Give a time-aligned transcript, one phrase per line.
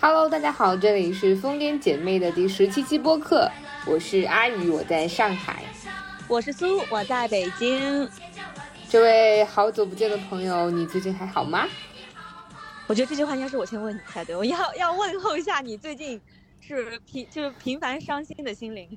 [0.00, 3.50] Hello，大家好，这里是疯癫姐妹的第十七期播客，
[3.84, 5.64] 我是阿宇，我在上海，
[6.28, 8.08] 我是苏，我在北京。
[8.88, 11.66] 这位好久不见的朋友，你最近还好吗？
[12.86, 16.20] 我觉得这句话应该是我先问你才对，我要 要问候一下你最近
[16.60, 18.96] 是平就是频繁伤心的心灵。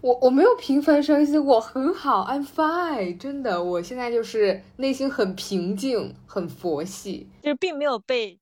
[0.00, 8.38] 我我没有频繁伤心，我很好，I'm fine，真的，我现在就是内心很平静，很佛系，就是并没有被。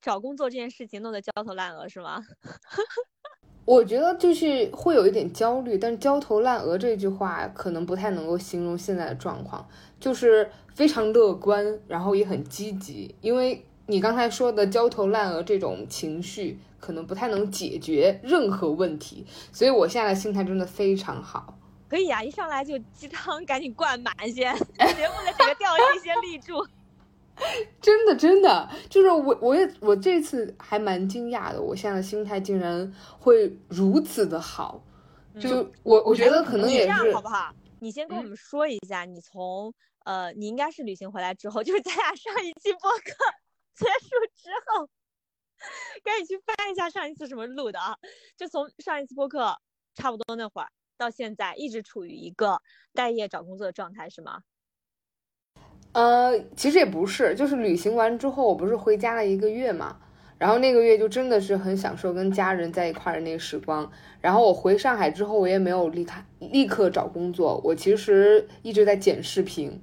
[0.00, 2.24] 找工作这件事情弄得焦头烂额是吗？
[3.64, 9.68] 我觉得就是会有一点焦虑，但是焦头烂额这句话可能不太能够形容现在的状况，
[10.00, 13.14] 就是非常乐观，然后也很积极。
[13.20, 21.58] 因为你刚才说的焦头烂额这种情绪，可能不太能解决任何问题，所以我现在的心态真的非常好。
[21.90, 26.66] 可以啊，一上来就鸡汤赶紧灌满先，节目的整个调性先立住。
[27.80, 34.82] 真的，真的，就是我，我也，我这次还蛮惊讶的，我现在的心态竟然会如此的好。
[35.40, 37.54] 就我，我觉得可能也是，好不好？
[37.80, 39.72] 你先跟我们说一下，你从
[40.04, 43.14] 呃，你应该是旅行回来之后，就是咱俩上一期播客
[43.76, 44.88] 结束之后，
[46.02, 47.96] 赶紧去翻一下上一次什么录的啊？
[48.36, 49.56] 就从上一次播客
[49.94, 52.60] 差不多那会儿到现在，一直处于一个
[52.92, 54.42] 待业找工作的状态，是吗？
[55.98, 59.96] 呃，其实也不是，就是旅行完之后，我不是回家了一个月嘛，
[60.38, 63.90] 然后那个月就真的是很享受跟家人在一块的那个时光。
[64.20, 69.82] 然后我回上海之后，我也没有立刻立刻找工作，我其实一直在剪视频，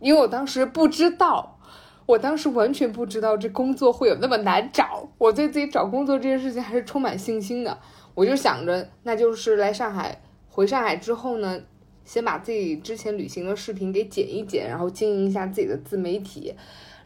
[0.00, 1.60] 因为我当时不知道，
[2.06, 5.08] 我当时完全不知道这工作会有那么难找。
[5.16, 7.78] 我对自己找工作这件事情还是充满信心的，
[8.14, 11.60] 我就想着，那就是来上海，回上海之后呢。
[12.04, 16.54] 先把自己之前旅行的视频给剪一剪，然后经营一下自己的自媒体，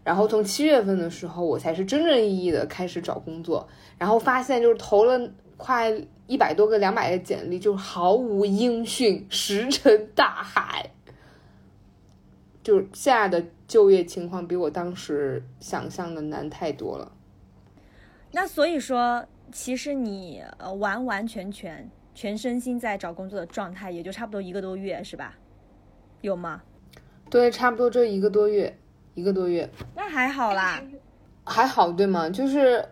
[0.02, 3.68] 然后从七月份的时候，我才是真正意义的开始找工作，
[3.98, 5.92] 然后发现就是投了快
[6.26, 10.90] 一百多个、两百个简历，就毫无音讯，石沉大海。
[12.62, 17.12] 就是现在的就业情况比我当时想象的难太多了。
[18.32, 21.88] 那所以说，其实你呃完完全全。
[22.16, 25.37] 全身心在找工作的状态，也就差不多一个多月，是吧？
[26.22, 26.62] 有吗？
[27.28, 28.75] 对，差不多这一个多月，
[29.15, 29.69] 一个多月。
[29.94, 30.82] 那还好啦，
[31.44, 32.31] 还好，对吗？
[32.31, 32.82] 就是。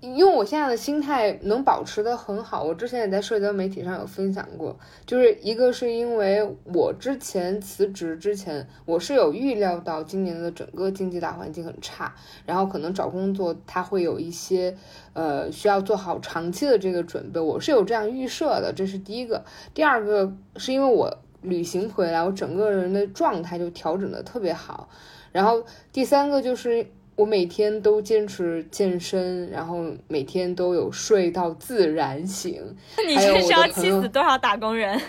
[0.00, 12.14] 因为我现在的心态能保持的很好，我之前也在社交媒体上有分享过，就是一个是因为我之前辞职之前，我是有预料到今年的整个经济大环境很差，
[12.46, 14.76] 然后可能找工作它会有一些
[15.14, 19.44] 呃需要做好长期的这个准备，我是有这样预设的，这是第一个。
[19.74, 24.88] 第二个是因为我旅行回来，我整个人的状态就调整的特别好，
[25.32, 26.86] 然后第三个就是。
[27.18, 32.62] 我每天都坚持健身，然后每天都有睡到自然醒。
[33.04, 35.00] 你这是要气死多少打工人？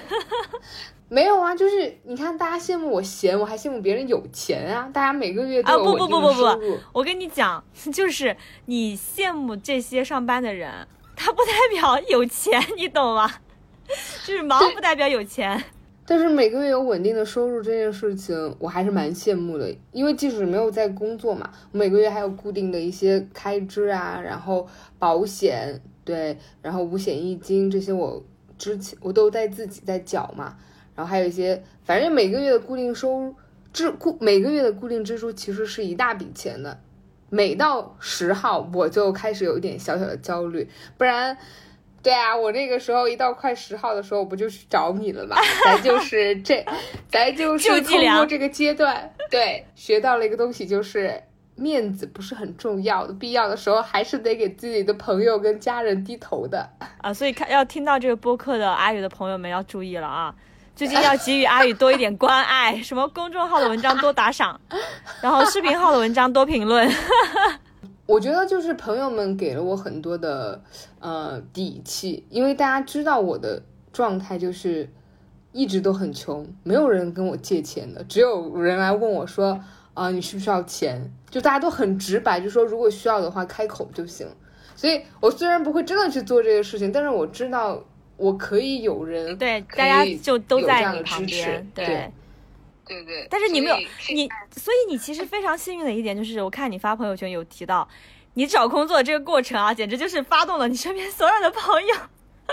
[1.08, 4.90] 没有啊，就是你看，大家羡慕我闲，我还羡慕别人有钱啊！
[4.92, 6.80] 大家每个月都有稳定的收入。
[6.92, 13.32] 我跟你讲，就是你羡慕这些上班的人，他不代表有钱，你懂吗？
[14.26, 15.64] 就是忙不代表有钱。
[16.10, 19.72] 但是每个月有稳定的收入这件事情，我还是蛮羡慕的。
[19.92, 28.24] 因为即使没有在工作嘛，每个月还有固定的一些开支啊，然后保险对，然后五险一金这些我
[28.58, 30.58] 之前我都在自己在缴嘛。
[30.96, 33.36] 然后还有一些，反正每个月的固定收
[33.72, 36.80] 支固每个月的固定支出其实是一大笔钱的。
[37.30, 41.38] 每到十号我就开始有一点小小的焦虑，不然。
[42.02, 45.36] 对啊，我那个时候一到快十号的时候，我不就去找你了吗？
[45.66, 46.66] 咱就是这，
[47.10, 51.22] 咱就是通过这个阶段，对，学到了一个东西，就是
[51.56, 56.70] 面子不是很重要的，必要的时候还是得给自己的朋友跟家人低头的
[57.02, 57.14] 啊。
[57.14, 60.34] 所以看要听到这个播客的阿宇的朋友们要注意了啊，
[60.76, 64.60] 最近要给予阿宇多一点关爱，什么公众号的文章多打赏，
[65.22, 66.90] 然后视频号的文章多评论。
[68.10, 70.60] 我觉得就是朋友们给了我很多的
[71.00, 73.62] 呃底气，因为大家知道我的
[73.94, 74.90] 状态就是
[75.52, 79.64] 一直都很穷，没有人跟我借钱的，只有人来问我说
[79.94, 81.00] 啊你需不需要钱？
[81.30, 84.28] 就大家都很直白，就说如果需要的话开口就行。
[84.76, 87.80] 所以我虽然不会真的去做这个事情，但是我知道
[88.18, 91.86] 我可以有人对大家就都在你旁边，对。
[91.86, 92.12] 对
[92.90, 93.78] 对对，但是你没有
[94.10, 97.88] 你，所以你其实非常幸运的一点就是，我看你发朋友圈有提到，
[98.34, 101.96] 你找工作这个过程啊，简直就是发动了你身边所有的朋友。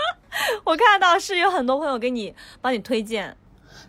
[0.63, 3.35] 我看到是有很多朋友给你帮你推荐。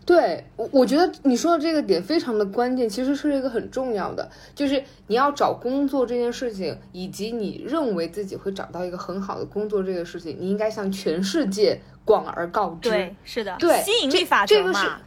[0.06, 12.88] 对我，我觉得你说的这个点非常的关键，其实是一个很重要的，就是你要找工作这件事情，以及你认为自己会找到一个很好的工作这个事情，你应该向全世界广而告之。
[12.88, 14.98] 对，是的，对，吸引力法则嘛。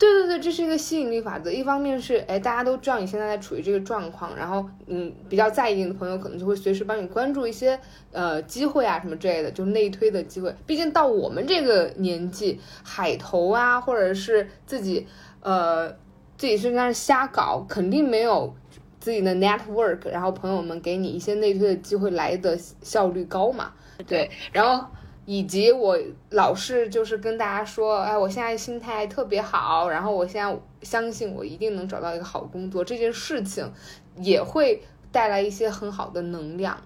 [0.00, 1.52] 对对对，这是一个吸引力法则。
[1.52, 7.78] 一方面是，哎，大家都知道你现在在处于这个状况，然后，嗯，比较在意你的朋友可能就会随时帮你关注一些，
[8.10, 10.54] 呃，机会啊什么之类的，就内推的机会。
[10.66, 15.06] 毕竟到我们这个年纪，海投啊，或者是自己，
[15.42, 15.90] 呃，
[16.38, 18.54] 自己身上瞎搞，肯定没有
[19.00, 23.72] 自己的 network，然后朋友们给你一些内推的机会来的效率高嘛。
[24.06, 24.88] 对，然后。
[25.32, 25.96] 以及我
[26.30, 33.72] 老是就是跟大家说，哎，我现在心态特别好，然后我现在相信我一定能找到一个好工作，这件事情
[34.16, 34.82] 也会
[35.12, 36.76] 带来一些很好的能量。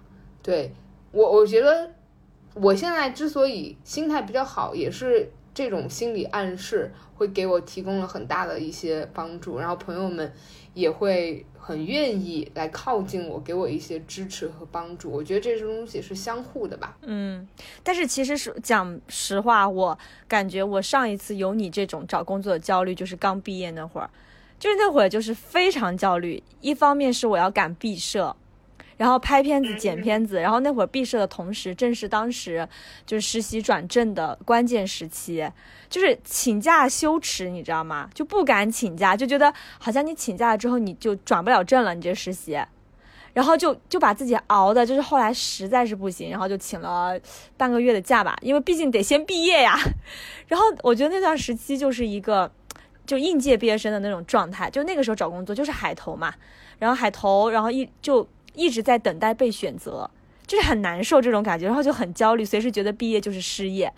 [0.43, 0.71] 对
[1.11, 1.89] 我，我觉得
[2.53, 10.31] 我现在之所以心态比较好，也是这种心理暗示会给我提供了很大的一些帮助，然后朋友们
[10.75, 11.43] 也会。
[11.57, 15.09] 很愿意来靠近我，给我一些支持和帮助。
[15.09, 16.95] 我觉得这些东西是相互的吧。
[17.01, 17.47] 嗯，
[17.81, 19.97] 但是其实是讲实话，我
[20.27, 24.07] 感觉我上一次有你这种找工作的焦虑，就是刚毕业那会儿，
[24.59, 26.43] 就是那会儿就是非常焦虑。
[26.61, 28.35] 一方面是我要赶毕设。
[28.97, 32.65] 然后拍片子、剪片子，然后那会儿毕设的同时，正是当时
[33.05, 35.45] 就是实习转正的关键时期，
[35.89, 38.09] 就是请假羞耻，你知道吗？
[38.13, 42.57] 就不敢请假，就觉得好像你请假了之后你就转不了正了，你这实习，
[43.33, 47.19] 然后就就把自己熬的，就是后来实在是不行，然后就请了
[47.57, 49.77] 半个月的假吧，因为毕竟得先毕业呀。
[50.47, 52.49] 然后我觉得那段时期就是一个
[53.05, 56.33] 就应届毕业生的那种状态，就那个时候找工作就是海投嘛，
[56.79, 58.25] 然后海投，然后一就。
[58.55, 60.09] 一直在等待被选择，
[60.47, 63.91] 就是很难受这种感觉，然后就很焦虑，随时觉得毕业就是失业。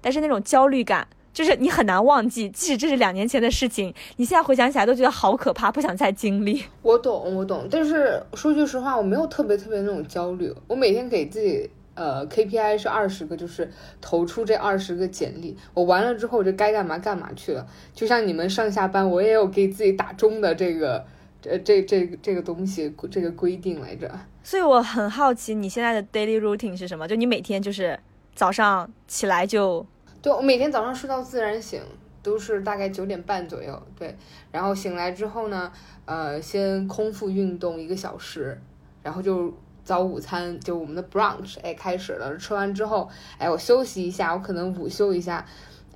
[0.00, 6.62] 但是那种焦虑感，就是你很难忘记，即使这是两年前的事情，你现在回想起来都觉得好可怕，不想再经历。
[6.82, 7.66] 我懂，我懂。
[7.70, 10.54] 但是说句实话，我没有特别特别那种焦虑。
[10.68, 13.68] 我每天给自己呃 KPI 是二十个，就是
[14.00, 15.56] 投出这二十个简历。
[15.74, 17.66] 我完了之后，我就该干嘛干嘛去了。
[17.92, 21.04] 就像你们上下班，我也有给自己打钟的这个。
[21.40, 24.10] 这这这这个东西，这个规定来着。
[24.42, 27.06] 所以我很好奇，你现在的 daily routine 是什么？
[27.06, 27.98] 就你每天就是
[28.34, 29.84] 早上起来就，
[30.20, 31.80] 对我每天早上睡到自然醒，
[32.22, 33.80] 都是大概九点半左右。
[33.96, 34.16] 对，
[34.50, 35.70] 然后醒来之后呢，
[36.06, 38.60] 呃，先空腹运动一个小时，
[39.02, 42.36] 然后就早午餐，就我们的 brunch，哎，开始了。
[42.36, 43.08] 吃完之后，
[43.38, 45.44] 哎，我休息一下，我可能午休一下。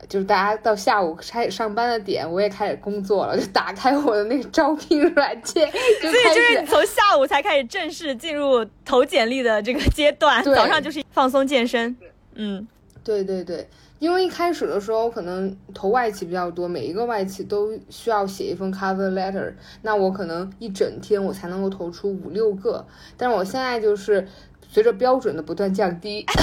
[0.08, 10.42] 就是大家到下午开始上班的点，我也开始工作了，就打开我的那个招聘软件，所以就是从下午才开始正式进入投简历的这个阶段。
[10.44, 11.96] 早上就是放松健身，
[12.34, 12.66] 嗯，
[13.02, 13.66] 对对对，
[14.00, 19.52] 因为一开始的时候可能投外企比较多，每一个外企都需要写一封 cover letter，
[19.82, 22.84] 那我可能一整天我才能够投出五六个，
[23.16, 24.26] 但是我现在就是
[24.68, 26.26] 随着标准的不断降低。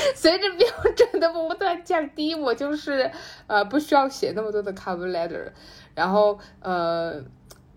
[0.14, 0.66] 随着标
[0.96, 3.10] 准的不断降低，我就是
[3.46, 5.50] 呃不需要写那么多的 cover letter，
[5.94, 7.22] 然后呃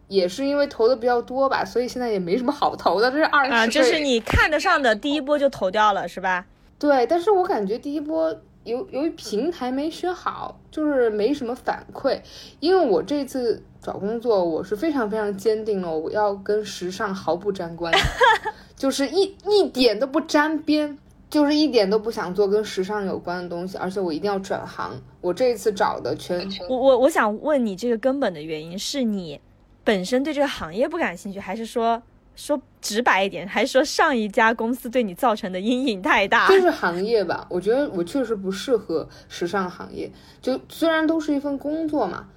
[0.07, 3.09] 也是因为投的比较多吧，所以现在也没什么好投的。
[3.09, 6.45] 这是二十，就是你看得上的第一波就投掉了，是吧？
[6.77, 12.19] 对，但是我感觉第一波由由于平台没选好，就是没什么反馈。
[12.59, 17.93] 因为我这次找工作，我是非常非常坚定了，我要跟时尚毫不沾关，
[18.75, 20.97] 就是一一点都不沾边。
[21.31, 24.91] 就是一点都不想做跟时尚有关的东西，而且我一定要转行。
[25.21, 29.39] 我这一次找的全，我我我想问你，这个根本的原因是你
[29.85, 32.03] 本身对这个行业不感兴趣，还是说
[32.35, 36.49] 说直白一点，还是说上一家公司对你造成的阴影太大？
[36.49, 40.11] 就是行业吧，我觉得我确实不适合时尚行业。
[40.41, 42.27] 就虽然都是一份工作嘛，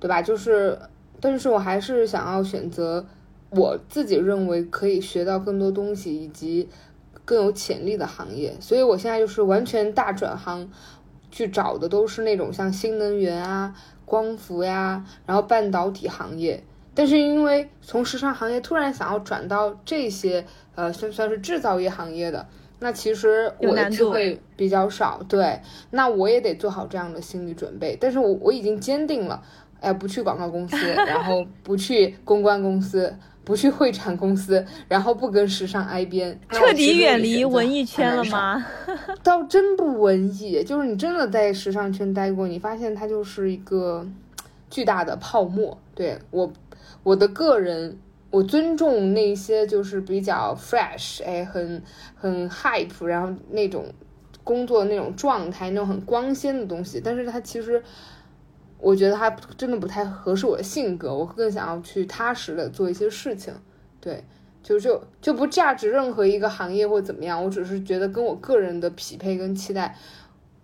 [0.00, 0.22] 对吧？
[0.22, 0.78] 就是，
[1.20, 3.04] 但是我还是想要选择
[3.50, 6.66] 我自己认为可以学到更多东西以及。
[7.28, 10.66] 更有潜力的行业，所以我现在就是完全大转行，
[11.30, 13.74] 去找的都是那种像新能源啊、
[14.06, 16.64] 光伏呀，然后半导体行业。
[16.94, 25.20] 但是因为从时尚行业突然想要转到这些，呃，算算是制造业行业的，那其实我的机会比较少。
[25.28, 27.94] 对，那我也得做好这样的心理准备。
[28.00, 29.42] 但是我我已经坚定了，
[29.80, 33.14] 哎，不去广告公司， 然后不去公关公司。
[33.48, 38.62] 不去会产公司，然后不跟时尚挨边，彻底远离文艺圈了吗？
[39.24, 44.06] 倒真不文艺，就是你真的在时尚圈待过，你发现它就是一个
[44.68, 45.78] 巨大的泡沫。
[45.94, 46.52] 对我，
[47.02, 47.96] 我的个人，
[48.30, 51.82] 我尊重那些就是比较 fresh，哎，很
[52.14, 53.86] 很 hype，然后那种
[54.44, 57.82] 工作那种状态，那种很光鲜的东西，但是它其实
[58.80, 63.52] 我觉得它真的不太合适我的性格，我更想要去踏实的做一些事情，
[64.00, 64.24] 对，
[64.62, 69.96] 就就就不价值任何一个行业或怎么样，我只是觉得跟我个人的匹配跟期待，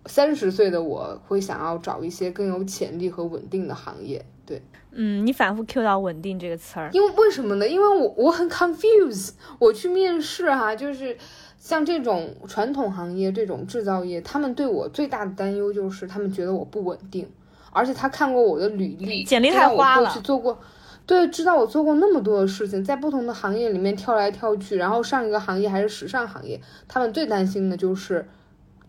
[0.05, 7.67] 三十岁的我会想要找一些更有潜力和稳定的行业，对，嗯，你反复 Q 到稳定这个词儿，因为为什么呢？
[7.67, 11.17] 因为我我很 confused，我去面试哈，就是
[11.57, 17.29] 像这种传统行业这种制造业，他们对我最大的担忧就是他们觉得我不稳定。
[17.75, 20.09] 而且他看过我的履历，简历太花了。
[20.23, 20.57] 做过，
[21.05, 26.59] 对，知道我做过那么多的事情，在不同的行业里面跳来跳去，然后上一个行业还是时尚行业。
[26.87, 28.25] 他们最担心的就是，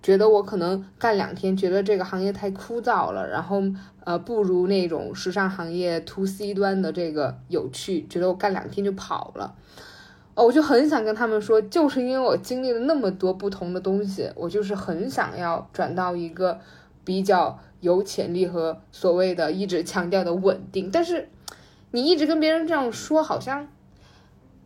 [0.00, 3.60] 觉得我可能干两天，觉得这个行业太枯燥了，然后
[4.04, 9.52] 呃，不如那种时尚行业 to C 端的这个有趣，觉得我干两天就跑了。
[10.36, 16.60] 哦，我就很想跟他们说，就是因为我经历了那么多不同的东西，我就是很想要转到一个
[17.06, 17.58] 比较。
[17.80, 21.28] 有潜力和所谓的一直强调的稳定，但是
[21.92, 23.68] 你一直跟别人这样说，好像，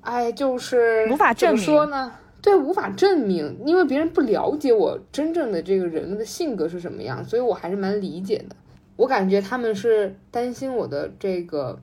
[0.01, 1.63] 哎，就是无法证明。
[1.63, 2.13] 说呢？
[2.41, 8.57] 对，无法证明，因为别人不了解我真正的这个人的性格是什么样，所以我还是蛮理解的。
[8.97, 11.81] 我感觉他们是担心我的这个。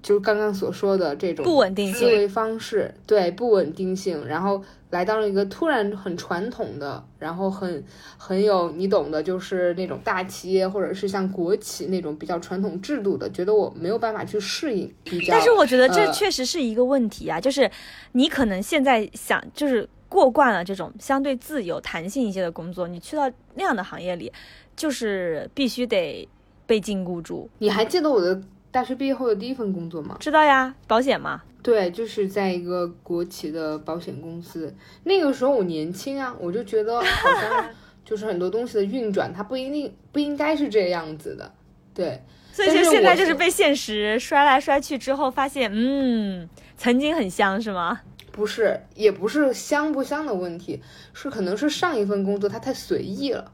[0.00, 7.84] 就是刚刚所说的这种不稳定思维方式，对不稳定性，然后来到了一个突然很传统的，然后很
[8.16, 14.88] 很有你懂的，就是那种大企业或者是像国企那种比较传统制度的，觉得我没有办法去适应。
[15.02, 17.68] 比较，但是我觉得这确实是一个问题啊，就是
[18.12, 24.32] 你可能现在想就是过惯了这种相对自由、弹性一些的工作，你去到那样的行业里，
[24.76, 26.26] 就是必须得
[26.66, 27.50] 被禁锢住。
[27.58, 28.40] 你还记得我的？
[28.70, 30.16] 大学毕业后的第一份工作吗？
[30.20, 31.42] 知道呀，保险嘛。
[31.62, 34.72] 对，就是在一个国企的保险公司。
[35.04, 37.68] 那个时候我年轻啊，我就觉得好像
[38.04, 41.52] 就是很多东西的运转，它不一定不应该是这样子的。
[41.92, 42.22] 对，
[42.52, 48.00] 所以就现在就是被现实摔来摔去之后，发现嗯，曾经很香是吗？
[48.30, 50.80] 不是，也不是香不香的问题，
[51.12, 53.50] 是可能是上一份工作它太随意了。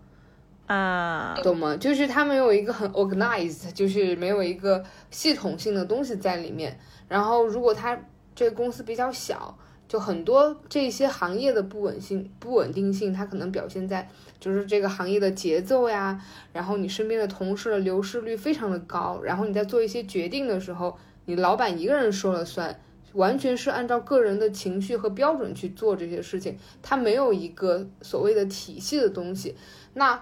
[0.66, 1.76] 啊，懂吗？
[1.76, 6.78] 就是他没有一个很 organized，就是没有一个系统性的东西在里面。
[7.06, 7.98] 然后，如果他
[8.34, 9.56] 这个公司比较小，
[9.86, 14.08] 就很多这些行业的不稳性、不稳定性，它可能表现在
[14.40, 16.18] 就是这个行业的节奏呀。
[16.52, 19.20] 然后你身边的同事的流失率非常的高。
[19.22, 22.80] 然后你在做一些决定的时候，你老板一个人说了算，
[23.12, 29.54] 完全是按照个人的情绪和标准去做这些事情，他没有一个所谓的体系的东西。
[29.92, 30.20] 那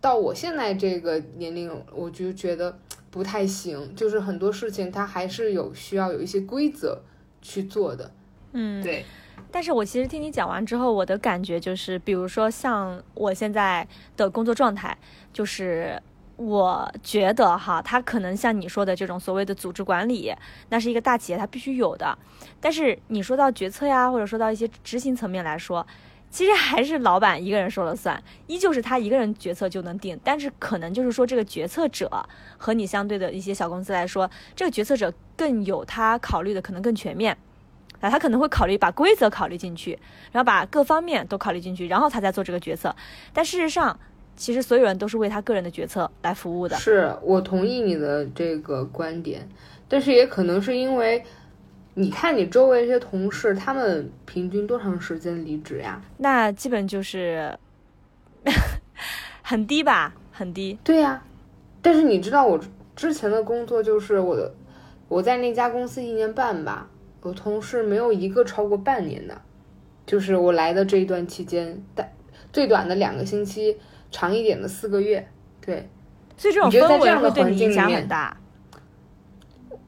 [0.00, 2.78] 到我现在这个年龄，我就觉得
[3.10, 3.94] 不太行。
[3.94, 7.00] 就是很多事情，它还是有需要有一些规则
[7.40, 8.10] 去做的。
[8.52, 9.04] 嗯，对。
[9.50, 13.86] 但是我其实听你讲完之后，我的感觉就是，比如说像我现在
[14.16, 14.96] 的工作状态，
[15.32, 16.00] 就是
[16.36, 20.32] 我觉得哈，它可能像你说的这种所谓的组织管理，
[20.70, 22.16] 那是一个大企业它必须有的。
[22.60, 25.86] 但是你说到决策呀，或者说到一些执行层面来说，
[26.32, 30.18] 其实还是老板一个人说了算，依旧是他一个人决策就能定。
[30.24, 32.10] 但是可能就是说，这个决策者
[32.56, 37.36] 和你相对的一些小公司来说，这个决策者更有他考虑的可能更全面
[38.00, 39.98] 啊，他可能会考虑把规则考虑进去，
[40.32, 42.96] 然后把各方面都考虑进去，然后他再做这个决策。
[43.34, 44.00] 但事实上，
[44.34, 46.74] 其实所有人都是为他个人的决策来服务的。
[46.78, 49.46] 是我同意你的这个观点，
[49.86, 51.22] 但是也可能是因为。
[51.94, 56.00] 你看你周围这些同事，他们平均多长时间离职呀？
[56.16, 57.56] 那基本就是
[59.42, 60.78] 很低吧，很低。
[60.82, 61.22] 对呀，
[61.82, 62.58] 但是你知道我
[62.96, 64.54] 之前的工作就是我的，
[65.08, 66.88] 我在那家公司一年半吧，
[67.20, 69.42] 我同事没有一个超过半年的，
[70.06, 72.10] 就是我来的这一段期间，但
[72.52, 73.76] 最短的两个星期，
[74.10, 75.28] 长一点的四个月。
[75.60, 75.88] 对，
[76.36, 78.36] 所以这种氛围会对你影响很大。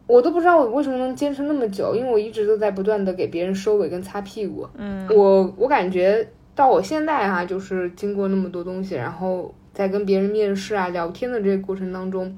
[0.06, 4.68] 我都不知道我为什么能坚持那么久，因为我一直都在不断的给别人收尾跟擦屁股。
[4.76, 12.36] 嗯，我我感觉到我现在哈，就是经过那么多东西，然后在跟别人面试啊、聊天的这个过程当中，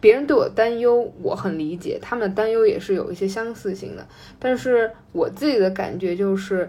[0.00, 4.04] 别人对我担忧，我很理解，他们的担忧也是有一些相似性的。
[4.40, 6.68] 但是我自己的感觉就是，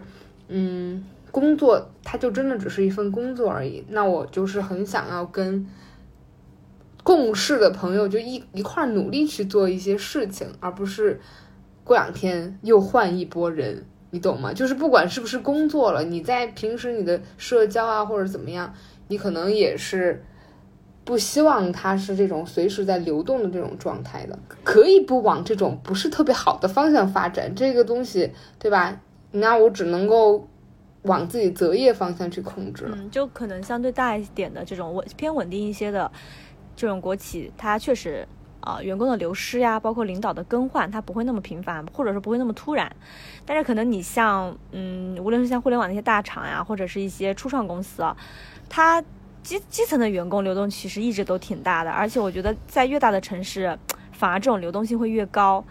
[0.50, 3.84] 嗯，工作它就真的只是一份工作而已。
[3.90, 5.66] 那我就是很想要跟。
[7.04, 11.20] 共事的朋友就一一块努力去做一些事情，而不是
[11.84, 14.54] 过两天又换一波人，你懂吗？
[14.54, 18.74] 就是不管是不是工作了，你在平时你的社交啊或者怎么样，
[19.08, 20.24] 你可能也是
[21.04, 29.02] 不希望它是这种随时在流动的这种状态的，可以不往这种不是特别好的方向发展，这个东西对吧？
[29.32, 30.48] 那我只能够
[31.04, 32.86] 往自己择业方向去控制。
[32.94, 36.12] 嗯，就可能相对大一点的这种稳偏稳定一些的
[36.76, 38.28] 这种国企，它确实
[38.62, 42.96] 啊、员工的流失呀，包括领导的更换，它不会那么频繁，或者说不会那么突然。
[43.46, 48.16] 但是可能你像嗯，无论是像互联网那些大厂呀，或者是一些初创公司啊，
[48.70, 49.02] 它
[49.42, 53.76] 基基层的员工流动其实一直都挺大的，而且我觉得在越大的城市，
[54.12, 55.64] 反而这种流动性会越高。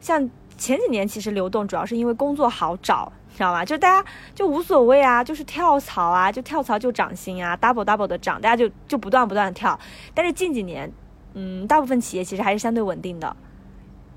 [0.00, 3.64] 像前几年其实流动主要是因为工作好找，知道吗？
[3.64, 9.78] 就大家就无所谓啊，就是跳槽啊，就跳槽就涨薪啊，double double 的涨，大家就就不断不断的跳。
[10.12, 10.92] 但是近几年，
[11.34, 13.34] 嗯，大部分企业其实还是相对稳定的，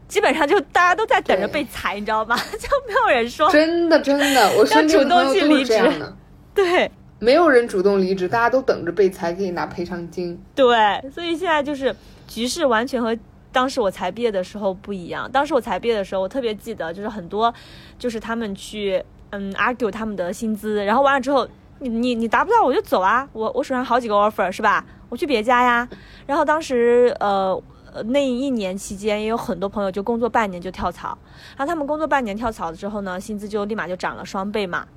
[0.08, 2.36] 基本上就大家都在等着被裁，你知道吗？
[2.58, 5.80] 就没有人说真的真的， 我身边的主动去离职
[6.56, 6.92] 对。
[7.20, 10.42] 没有人主动离职，大家都等着被裁，可以拿赔偿金。
[10.56, 10.76] 对，
[11.14, 11.96] 所以现在就是
[12.28, 13.16] 局势完全和
[13.52, 15.32] 当时我才毕业的时候不一样。
[15.32, 17.54] 当时我才毕业的时候，我特别记得，就是很多
[17.98, 21.48] 就是他们去嗯 argue 他们的薪资，然后完了之后，
[21.80, 24.86] 你你你达不到我就走啊，我我手上好几个 offer 是吧？
[25.10, 25.88] 我去别家呀。
[26.26, 27.62] 然后当时呃。
[28.06, 31.10] 那一年期间也有很多朋友就工作半年就跳槽，
[31.58, 34.88] 然后他们工作半年跳槽了之后呢，薪资就立马就涨了双倍嘛。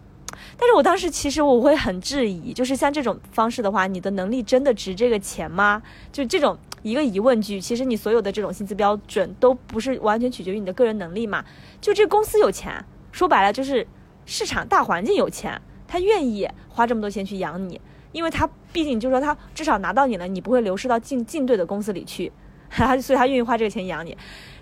[0.59, 5.83] 但是我当时其实我会很质疑，就是像这种方式的话，你的能力真的值这个钱吗？
[6.13, 11.45] 就这种一个疑问句，其实你所有的这种薪资标准都不是完全取决于你的个人能力嘛？
[11.81, 13.87] 就这公司有钱，说白了就是
[14.27, 17.81] 市场大环境有钱，他愿意花这么多钱去养你，
[18.13, 22.33] 因为他毕竟就是说他至少拿到你了，你不会流失到竞竞对的公司里去，
[22.71, 24.17] 他 所以他愿意花这个钱养你。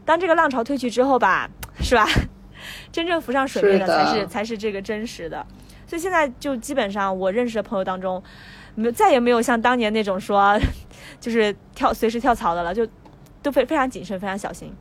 [0.05, 1.49] 当这个浪潮退去之后吧，
[1.81, 2.07] 是吧？
[2.93, 5.45] 真正浮上水面的才是才是这个真实的。
[5.87, 8.23] 所以现在就基本上我认识的朋友当中，
[8.75, 10.59] 没有再也没有像当年那种说，
[11.21, 12.87] 就是跳随时跳槽的了，就
[13.43, 14.73] 都非非常谨慎，非常小心。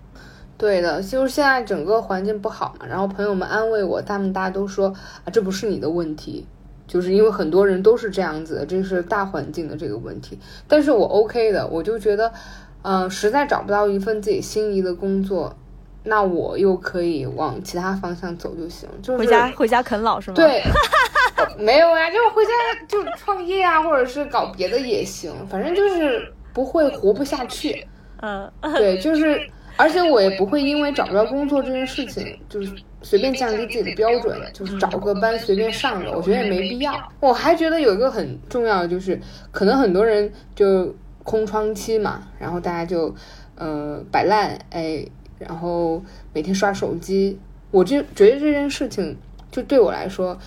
[0.58, 4.88] 对的，就是现在整个环境不好嘛，然后朋友们安慰我，他们大家都说
[5.26, 6.46] 啊，这不是你的问题，
[6.88, 10.38] 就是因为很多人都是这样子的，这是大环境的这个问题。
[10.68, 12.32] 但是我 OK 的，我就觉得，
[12.84, 15.56] 嗯、实在找不到一份自己心仪的工作，
[16.04, 20.64] 那我又可以往其他方向走就行，就是回家回家啃老是吗？，对，
[21.58, 22.52] 没有呀，就是回家
[22.88, 27.86] 就创业啊，或者是搞别的也行，反正就是不会活不下去。
[28.22, 29.40] 嗯，对，就是，
[29.78, 36.94] 而且我也不会因为找不着工作这件事情，就是随便降低自己的标准，就是找个班随便上了，我觉得也没必要。
[37.20, 39.20] 我还觉得有一个很重要的就是，
[39.52, 43.14] 可能很多人就空窗期嘛，然后大家就
[43.56, 45.04] 呃摆烂，哎，
[45.48, 47.40] 然后每天刷手机，
[47.72, 49.18] 我就觉得这件事情
[49.52, 50.38] 就对我来说。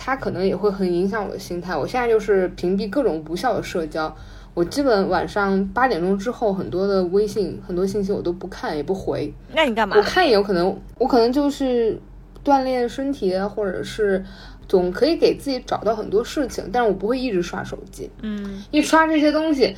[0.00, 1.76] 它可能也会很影响我的心态。
[1.76, 4.16] 我现在就是屏蔽各种无效的社交，
[4.54, 9.34] 我基本晚上八点钟之后，很多的微信、很多信息我都不看也不回。
[9.52, 10.02] 那你干嘛我？
[10.02, 12.00] 看也有可能，我可能就是
[12.44, 14.24] 锻炼身体，啊或者是
[14.68, 19.76] 总可以给自己找到很多事情，但是我不会一直刷手机，嗯，一刷这些东西。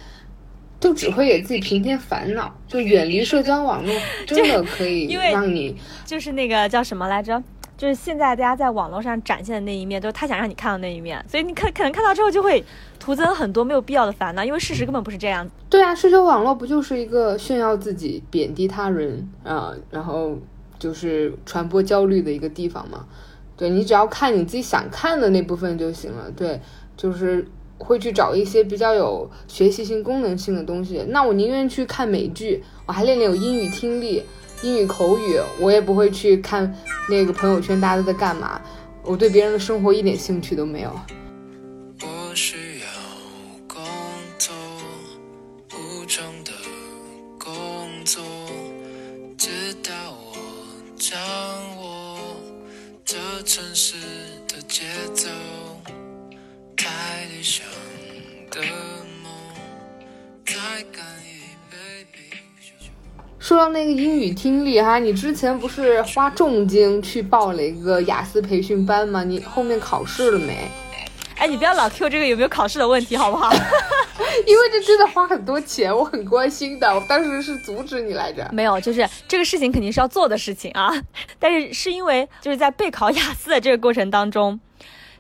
[0.81, 3.95] 就只会给自己平添烦恼，就远离社交网络，
[4.27, 7.41] 真的可以让你就是那个叫什么来着？
[7.77, 12.63] 就是现在大家在网络上展现的那一面，都是他想让你看到那一面，所以你可可能看到之后就会
[12.99, 15.49] 徒增很多没有必要的烦恼，因为事实根本不是这样。
[15.71, 20.39] 对啊，社交网络不就是一个炫耀自己、贬低他人啊、然后
[20.79, 23.07] 就是传播焦虑的一个地方嘛？
[23.57, 26.31] 对你只要看你自己想看的那部分就行了。
[26.37, 26.61] 对，
[26.99, 27.47] 就是
[27.81, 31.05] 会去找一些比较有学习性、功能性的东西。
[31.09, 34.23] 那我宁愿去看美剧，我还练练有英语听力、
[34.63, 36.73] 英语口语，我也不会去看
[37.09, 38.61] 那个朋友圈大家都在干嘛。
[39.03, 40.91] 我对别人的生活一点兴趣都没有。
[42.03, 42.57] 我是
[63.39, 69.25] 说到那个英语听力哈，你之前不是花重金去报了一个雅思培训班吗？
[69.25, 70.71] 你后面考试了没？
[71.37, 73.51] 哎，你不要老 Q 这个有没有考试的问题，好不好？
[74.47, 76.95] 因为这真的花很多钱，我很关心的。
[76.95, 78.49] 我当时是阻止你来着。
[78.53, 80.93] 没有，就是这个事情肯定是要做的事情啊，
[81.39, 84.61] 但是是因为就是在备考雅思的这个过程当中。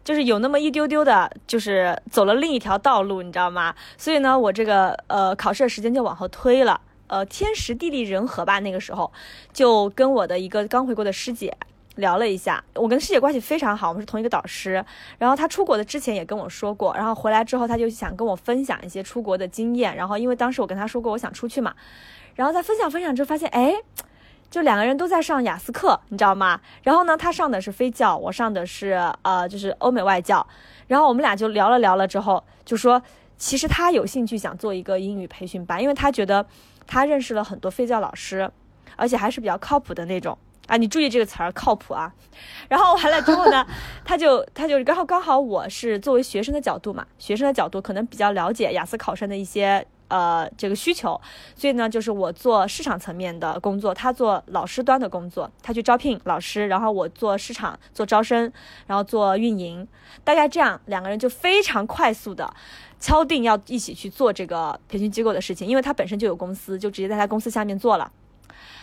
[0.03, 3.75] 就是有那么一丢丢的，就是走了另一条道路，你知道吗？
[3.97, 6.81] 所以呢，我这个呃考试的时间就往后推了。
[7.07, 9.13] 呃，天时地利人和吧，那个时候
[9.53, 11.53] 就跟我的一个刚回国的师姐
[11.97, 14.85] 聊了一下，我跟师姐关系非常好，我们是同一个导师。
[15.19, 19.97] 然后她出国的之前也跟我说过，然后回来之后她就想跟我分享一些出国的经验。
[19.97, 21.75] 然后因为当时我跟她说过我想出去嘛，
[22.37, 23.75] 然后在分享分享之后发现，哎，
[24.51, 26.61] 就两个人都在上雅思课，你知道吗？
[26.83, 30.45] 然后呢，他上的是非教，我上的是呃，就是欧美外教。
[30.89, 33.01] 然后我们俩就聊了聊了之后，就说
[33.39, 36.45] 其实他有兴趣想做一个英语培训班，因为他觉得
[36.85, 38.51] 他认识了很多非教老师，
[38.97, 40.37] 而且还是比较靠谱的那种
[40.67, 40.77] 啊。
[40.77, 42.13] 你注意这个词儿，靠谱啊。
[42.69, 43.65] 然后完了之后呢，
[44.05, 49.87] 他就他就刚好刚好我是作为学生的角度嘛，学生的角度可能比较了解雅思考生的一些。
[50.11, 51.19] 呃，这个需求，
[51.55, 58.53] 所以呢，就是我做市场层面的工作，他做老师端的工作，他去招聘老师，然后我做市场做招生，
[58.89, 59.87] 然后做运营，
[60.25, 62.53] 大概这样，两个人就非常快速的
[62.99, 68.11] 敲定要一起去做这个培训机构的事情，因为他本身就有公司，就直接在他公司下面做了，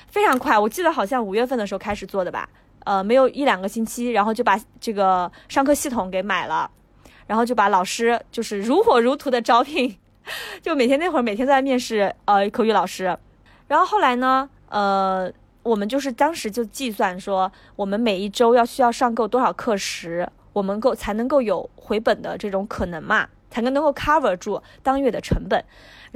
[0.08, 2.48] 非常快，我记得好像五月份的时候开始做的吧，
[2.86, 6.72] 呃，没有一两个星期，然后就把这个上课系统给买了，
[7.28, 9.98] 然后就把老师就是如火如荼的招聘。
[10.62, 13.18] 就每天那会儿，每天在面试呃口语老师，
[13.68, 15.32] 然后后来呢，呃，
[15.64, 25.64] 我们就是当时就计算说，我们每一周要需要上够多少课时，我们够才能够有回本的这种可能嘛，才能能够 cover 住当月的成本。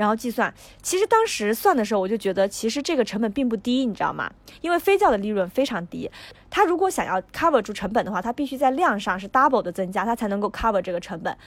[0.02, 4.28] 然后计算，其实当时算的时候，我就觉得其实这个成本并不低，你知道吗？
[4.62, 6.10] 因为飞教的利润非常低，
[6.50, 11.38] 他如果想要 cover 住成本的话，他必须在量上是 double 的增加，他才能够 cover 这个成本。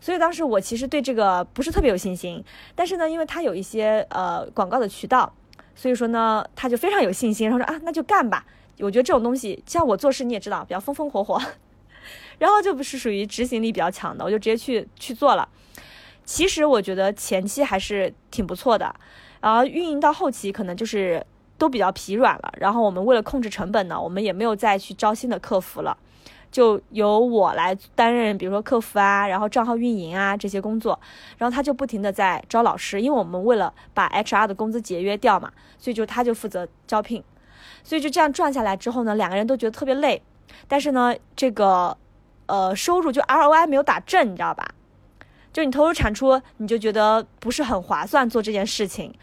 [0.00, 2.42] 所以当时我其实对这个不是特别有信心，
[2.74, 5.32] 但是呢，因为他有一些呃广告的渠道，
[5.76, 8.44] 所以说呢，他就非常有信心，然后说啊，那就干吧。
[8.80, 11.40] 我觉得这种东西，像我做事你也知道，比较风风火火，
[12.38, 15.48] 然后就不是属于执行力比较强的，我就直接去去做了。
[16.24, 18.94] 其实我觉得前期还是挺不错的，
[19.40, 21.24] 然后运营到后期可能就是
[21.58, 22.52] 都比较疲软了。
[22.58, 25.96] 然后我们为了控制成本呢，我们也没有再去招新的客服了。
[26.50, 30.98] 就由我来担任，比如说客服啊，然后账号运营啊这些工作，
[31.38, 37.22] 然后他就不停的在招老师，因为我们为了把 HR 的工资节约掉嘛，所以就他就负责招聘，
[37.84, 40.20] 所以就这样转下来之后呢，两个人都觉得特别累，
[40.66, 41.96] 但是呢，这个
[42.46, 44.74] 呃收入就 ROI 没有打正，你知道吧？
[45.52, 49.14] 就你投入产出，你就觉得不是很划算做这件事情。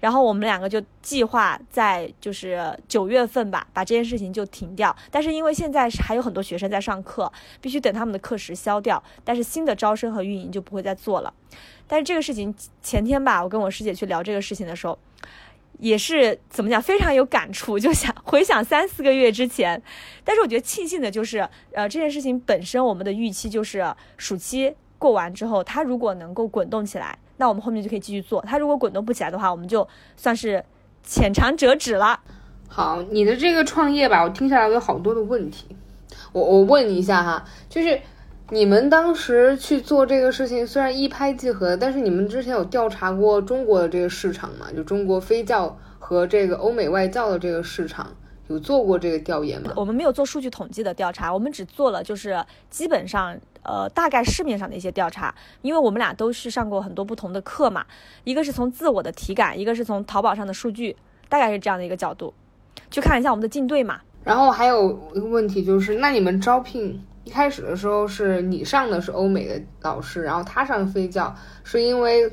[0.00, 4.96] 然后我们两个就计划在就是九月份吧，把这件事情就停掉。
[5.10, 9.02] 但是因为现在是还有很多学生在上课，必须等他们的课时消掉。
[9.22, 11.34] 但是新的招生和运营就不会再做了。
[11.86, 14.98] 但是这个事情前天吧，我跟我师姐去聊这个事情的时候，
[15.78, 19.82] 也是怎么讲，非常有感触，就想回想三四个月之前。
[20.24, 27.18] 但是我觉得庆幸的就是，呃，这件事情本身我们的预期就是暑期过完之后，它如果能够滚动起来。
[27.38, 28.40] 那我们后面就可以继续做。
[28.42, 30.62] 它如果滚动不起来的话，我们就算是
[31.02, 32.20] 浅尝辄止了。
[32.68, 35.74] 好，你的这个创业吧，我听下来有好多的问题。
[36.32, 37.98] 我我问你一下哈，就是
[38.50, 44.66] 你们当时去做这个事情，虽然一拍即合，但是你们之前有调查过中国的这个市场吗？
[44.76, 48.14] 就中国非教和这个欧美外教的这个市场，
[48.50, 49.72] 有做过这个调研吗？
[49.76, 53.38] 我们没有做数据统计的调查，我们只做了就是基本上。
[53.62, 57.84] 呃，大概市面上的一些调查，因为我们俩都是上过很多不同的课嘛，
[58.24, 60.96] 一个是从自我的体感，一个是从淘宝上的数据，
[61.28, 62.32] 大概是这样的一个角度，
[62.90, 64.00] 去看一下我们的竞队嘛。
[64.24, 72.32] 然后还有一个问题就是，那你们招聘一开始的时候是你上的是欧美的老师，然后他上飞教，是因为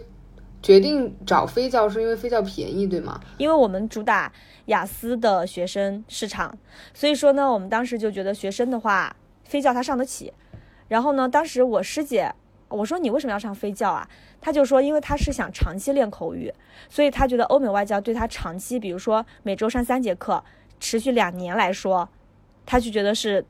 [0.61, 3.19] 决定找飞教是因为飞教便宜，对吗？
[3.37, 4.31] 因为我们主打
[4.65, 6.57] 雅思的学生市场，
[6.93, 10.33] 所以说呢，我们当时就觉得学生的话，飞教他上得起。
[10.87, 11.27] 然后呢？
[11.27, 12.33] 当时我师姐，
[12.69, 14.09] 我说你为什么要上飞教啊？
[14.39, 16.53] 他就说，因为他是想长期练口语，
[16.89, 20.41] 所以他觉得欧美外教对他长期，比如说每周上三节课，
[20.79, 22.07] 持续两年来说，
[22.65, 23.45] 他就觉得是，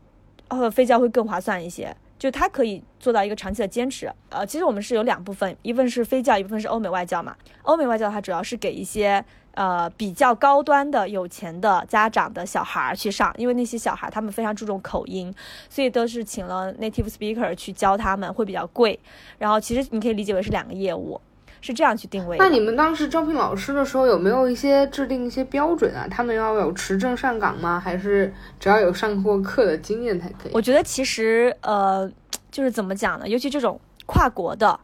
[0.47, 4.11] 呃，飞教会更划算一些，就他可以做到一个长期的坚持。
[4.29, 7.35] 呃，其实我们是有两部分，一部分是非教，一部分是欧美外教嘛。
[7.63, 9.23] 欧美外教它主要是给一些。
[9.57, 15.33] 呃，比较高端的、有钱的家长的小孩去上，因为那些小孩他们非常注重口音，
[15.67, 18.99] 所以都是请了 native speaker 去教他们，会比较贵。
[19.39, 21.19] 然后其实你可以理解为是两个业务，
[21.67, 22.37] 是这样去定位。
[22.37, 26.07] 那你们当时招聘老师的时候有没有一些制定一些标准啊？
[26.09, 27.79] 他们要有持证上岗吗？
[27.79, 30.51] 还是只要有上过课的经验才可以？
[30.53, 32.09] 我觉得其实呃，
[32.49, 33.27] 就是怎么讲呢？
[33.27, 34.79] 尤其这种跨国的。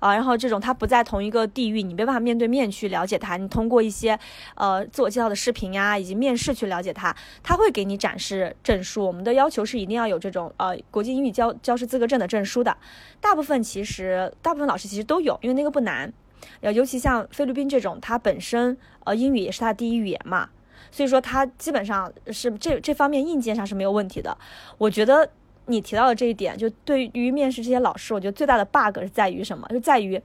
[0.00, 3.36] 啊，然后这种他不在同一个地域，你没办法面对面去了解他。
[3.36, 4.16] 你通过一些，
[4.54, 9.04] 呃，自我介绍的视频呀，以及面试去了解他，他会给你展示证书。
[9.04, 12.76] 我们的要求是一定要有这种呃国际英语教教师资格证的证书的。
[13.20, 16.12] 大部分其实大部分老师其实都有，因为那个不难。
[16.60, 20.48] 呃，尤其像菲律宾这种，他本身呃英语也是他的第一语言嘛，
[20.90, 24.36] 所以说他基本上是这这方面硬件上是没有问题的。
[24.78, 25.30] 我觉得。
[25.70, 29.68] 你提到的这一点，就对于面试这些老师，我觉得最大的 bug 是在于什么？
[29.68, 30.18] 就在于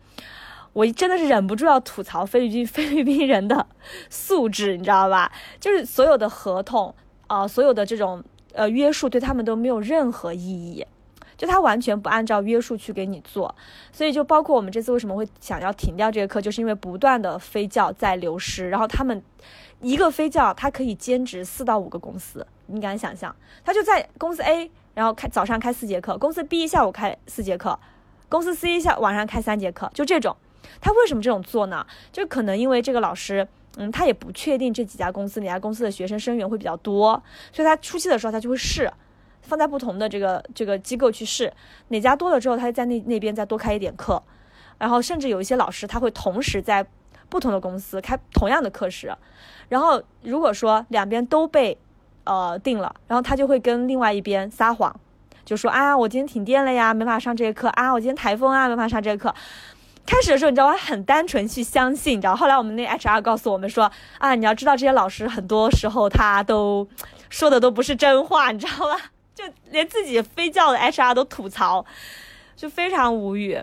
[0.72, 3.68] 我真的是忍不住要吐槽菲律宾 菲律宾人的
[4.10, 5.30] 素质，你知道吧？
[5.60, 6.96] 就是所有的合同
[7.28, 8.24] 啊、所有的这种
[8.54, 10.86] 呃约束对他们都没有任何意义，
[11.44, 13.54] 就他完全不按照约束去给你做，
[13.92, 19.22] 所以就包括我们这次为什么会想要停掉这个课，就是因为不断的飞教在流失，然后他们
[19.82, 23.36] 一个飞教他可以兼职四到五个公司，你敢想象？
[23.66, 27.78] 他就在公司 A，然后开早上开四节课，公司 B 下午开四节课，
[28.30, 30.38] 公司 C 下晚上开三节课，就这种。
[30.80, 31.86] 他为什么这种做呢？
[32.14, 38.90] 就可能因为这个老师，嗯，他也不确定这几家公司哪家公司的学生生源会比较多，所以他初期的时候他就会试，
[39.44, 41.54] 放在不同的这个这个机构去试，
[41.90, 44.22] 哪家多了之后，他就在那那边再多开一点课，
[44.80, 46.86] 然后甚至有一些老师他会同时在
[47.30, 49.16] 不同的公司开同样的课时，
[49.70, 51.78] 然后如果说两边都被
[52.24, 54.96] 呃定了，然后他就会跟另外一边撒谎，
[55.46, 59.34] 就说啊我今天停电了呀，没法上这个课啊，我今天台风啊，没法上这个课。
[60.06, 62.36] 开始的时候，你知道，我很单纯去相信，你知道。
[62.36, 66.86] 后来我们那 HR 告诉我们说，啊，你要知道这些老师很多时候他都
[67.30, 69.13] 说的都不是真话，你知道吧？
[69.36, 71.86] 就连自己非教的 HR 都吐槽，
[72.56, 73.60] 就非常无语，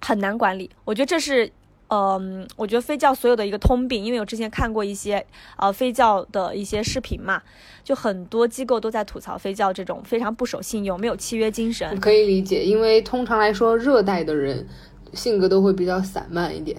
[0.00, 0.70] 很难管理。
[0.84, 1.50] 我觉得这是，
[1.88, 5.24] 嗯、我觉得非教所有的一个通病，因为我之前看过一些
[5.56, 7.42] 呃非教的一些视频嘛，
[7.84, 12.00] 就很多机构都在吐槽非教这种非常不守信用、没有契约精神。
[12.00, 14.66] 可以理解，因为通常来说，热带的人
[15.12, 16.76] 性格都会比较散漫一点，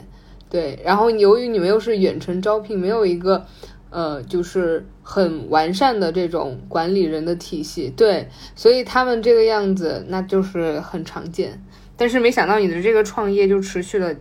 [0.49, 0.79] 对。
[0.83, 3.45] 然后由于你们又是远程招聘，没有一个
[3.89, 11.63] 呃，就是很完善的这种管理人的体系，对，所以他们这个样子那就是很常见。
[11.95, 14.13] 但是没想到你的这个创业就持续了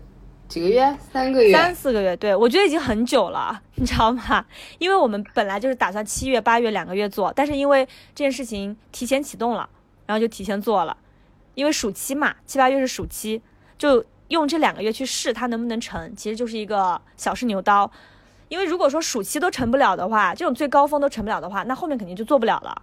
[0.48, 4.46] 几个月，三个月，三四个月，对我觉得已经很久了，你知道吗？
[4.78, 9.68] 因为我们本来就是打算七月、八月两个月做，但是因为这件事情提前启动了，
[10.06, 10.96] 然后就提前做了。
[11.54, 13.42] 因为暑期嘛，七八月是暑期，
[13.76, 17.90] 就用这两个月去试它能不能成，其实就是一个小试牛刀。
[18.48, 22.82] 因为如果说暑期都成不了的话，这种最高峰都成不了的话，那后面肯定就做不了了。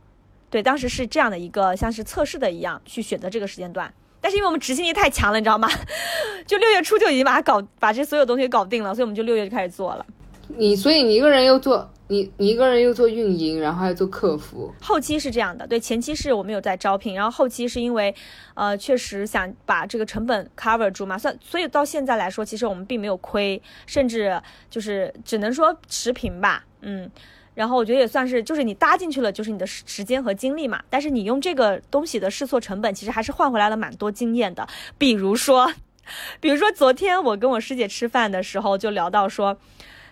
[0.50, 3.92] 对，当时是这样的一个像是测试的一样去选择这个时间段。
[4.22, 5.70] 但是因为我们执行力太强了，你知道吗？
[6.48, 10.06] 就六月初就已经把它搞，把这所有东西搞定了，所以我们就六月就开始做了。
[10.48, 18.14] 你所以你一个人又做你你一个人又做运营，然后还做客服，后期是这样的，对，前期是我们有在招聘，然后后期是因为，
[18.54, 27.10] 呃，确实想把这个成本 cover 住嘛，算，所以到现在来说，其实我们并没有亏，甚至就是只能说持平吧，嗯。
[27.56, 30.82] 然后我觉得也算是，就是你搭进去了，就是你的时时间和精力嘛。
[30.90, 34.68] 但是你用这个东西的试错成本，其实还是换回来了蛮多经验的。
[34.98, 35.72] 比如说，
[36.42, 39.56] 比如说昨天我跟我师姐吃饭的时候，就聊到说，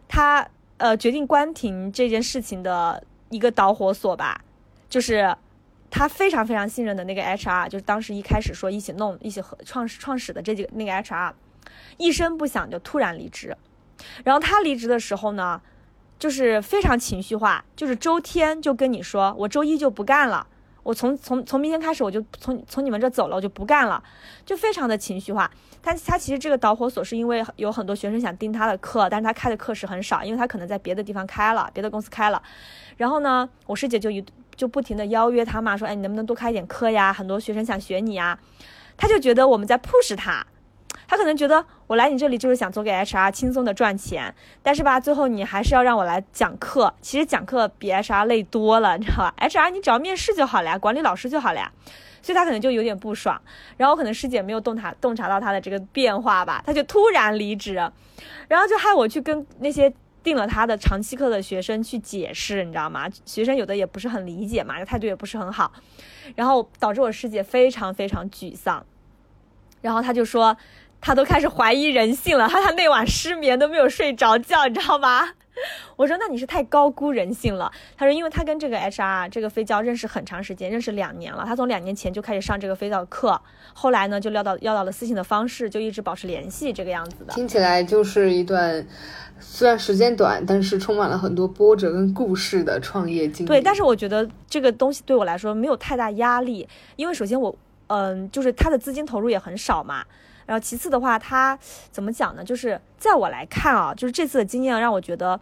[0.08, 0.48] 她
[0.82, 4.44] 呃决定关停这件事情的一个导火索吧，
[4.89, 5.36] 就是
[5.91, 11.34] 他非常非常信任的那个 HR，就是当时一开始说一起弄、一起合创始创始的这几个那个 HR，
[11.98, 13.56] 一声不响就突然离职。
[14.24, 15.62] 然后他离职的时候呢，
[16.17, 20.48] 就是非常情绪化，就是周天就跟你说，我周一就不干了，
[20.84, 24.04] 我从从从明天开始我就从从你们这走了，我就不干了，
[24.46, 25.50] 就非常的情绪化。
[25.84, 32.41] 他他其实这个导火索是因为有很多学生想盯他的课，但是他开的课时很少，因为他可能在别的地方开了，别的公司开了。
[32.98, 34.24] 然后呢，我师姐就一
[34.56, 37.12] 就不停的邀约他嘛，说，哎，你能不能多开一点课呀？
[37.12, 38.38] 很多学生想学你呀。
[38.98, 40.46] 他就觉得我们在 push 他。
[41.12, 46.93] 他可能觉得我来你这里就是想做给 HR 轻松的赚钱，但是吧，最后你还是要让我来讲课。
[47.02, 51.69] 其实讲课比 HR 累多了，你知道吧？HR 你只要面试就好了呀，管理老师就好了呀。
[52.21, 53.41] 所以他可能就有点不爽，
[53.76, 57.74] 然后可能师姐没有洞察洞察到他的这个变化吧，他就突然离职，
[58.47, 59.93] 然后就害我去跟那些
[60.24, 63.10] 订了他的长期课的学生去解释，你知道吗？
[63.26, 65.74] 学生有的也不是很理解嘛，态度也不是很好，
[66.38, 68.86] 然后导致我师姐非常非常沮丧，
[69.82, 70.56] 然后他就说。
[71.02, 75.30] 他都开始怀疑人性了，他他那晚失眠都没有睡着觉，你知道吗？
[75.98, 77.72] 我说那你是太高估人性了。
[77.98, 81.44] 他说，因为他跟这个 HR 这个飞教认识很长时间，认识两年了。
[81.46, 83.40] 他从两年前就开始上这个飞教课，
[83.74, 87.34] 后来呢就撩到要到了私信的方式，就一直保持联系，这个样子的。
[87.34, 88.84] 听起来就是一段
[89.40, 93.48] 虽然时间短，但是充满了很多波折跟故事的创业经历。
[93.48, 97.54] 对，但是我觉得这个东西对我来说没有太大压力，因为首先我
[97.88, 100.06] 嗯，就是他的资金投入也很少嘛。
[100.46, 101.58] 然后其次的话，他
[101.92, 102.44] 怎么讲呢？
[102.44, 105.40] 就是在我来看啊，就是这次的经验让我觉得，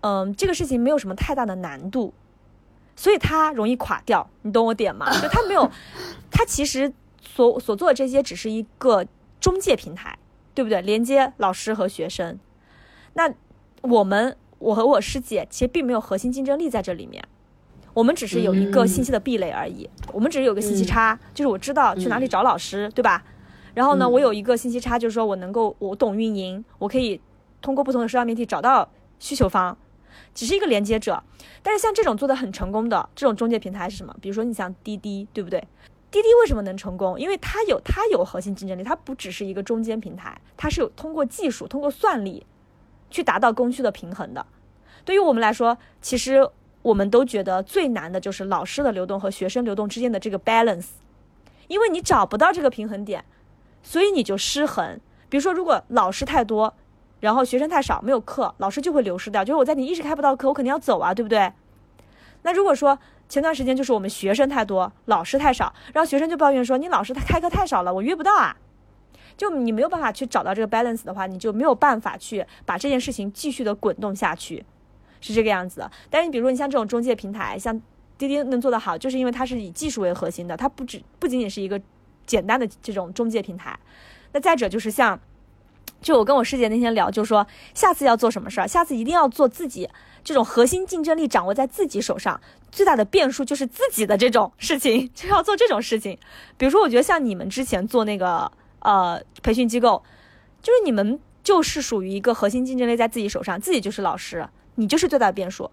[0.00, 2.12] 嗯，这个事情没有什么太大的难度，
[2.96, 4.28] 所以它容易垮掉。
[4.42, 5.10] 你懂我点吗？
[5.20, 5.70] 就他没有，
[6.30, 9.06] 他其实所所做的这些只是一个
[9.40, 10.18] 中介平台，
[10.54, 10.80] 对不对？
[10.82, 12.38] 连接老师和学生。
[13.14, 13.32] 那
[13.82, 17.22] 我们，我和我师姐其实并没有核心竞争力在这里面，
[17.94, 19.88] 我们只是有一个信息的壁垒而已。
[20.12, 23.22] 我们只是有个信息差，就是我知道去哪里找老师，对吧？
[23.74, 27.20] 然后呢，嗯我有一个信息差，就是说我能够我懂运营，我可以
[27.60, 29.76] 通过不同的社交媒体找到需求方，
[30.34, 31.22] 只是一个连接者。
[31.62, 34.14] 但是像这种做的很成功的这种中介平台是什么？
[34.20, 35.62] 比如说你像滴滴，对不对？
[36.10, 37.18] 滴滴为什么能成功？
[37.18, 42.44] 因为它有它有核心竞争力，它不只是一个中间平台，它是有通过技术、通过算力
[43.10, 44.44] 去达到供需的平衡的。
[45.04, 46.46] 对于我们来说，其实
[46.82, 50.88] 我们都觉得最难的就是老师的流动和学生流动之间的这个 balance，
[51.68, 53.24] 因为你找不到这个平衡点，
[53.82, 55.00] 所以你就失衡。
[55.28, 56.74] 比如说，如果老师太多，
[57.20, 59.44] 然后学生太少，没有课，老师就会流失掉。
[59.44, 61.52] 就是我在你一直开不到课，我肯定要走啊，对不对？
[62.42, 68.56] 那如果说前段时间就是我们学生太多，老师太少，然后学生就抱怨说你老师他开课太少了，我约不到啊。
[69.36, 74.62] 就你没有办法去找到这个 balance 的话，你就没有办法去把这件事情继续的滚动下去，
[75.22, 75.88] 是这个样子。
[76.10, 77.80] 但是你比如说你像这种中介平台，像
[78.18, 81.80] 滴滴能做得好，就是因为它是以技术为核心的，它不只不仅仅是一个
[82.26, 83.78] 简单的这种中介平台。
[84.32, 85.20] 那再者就是像，
[86.00, 89.88] 就我跟我师姐那天聊，就说下次要做什么事儿，下次一定要做自己
[90.24, 96.18] 这种核心竞争力掌握在自己手上，最大的变数就是自己的这种事情， 就要做这种事情。
[96.56, 100.02] 比如说，我觉得像你们之前做那个呃培训机构，
[100.62, 105.70] 就是你们就是属于一个核心竞争力在自己手上，自己就是老师，你就是最大的变数。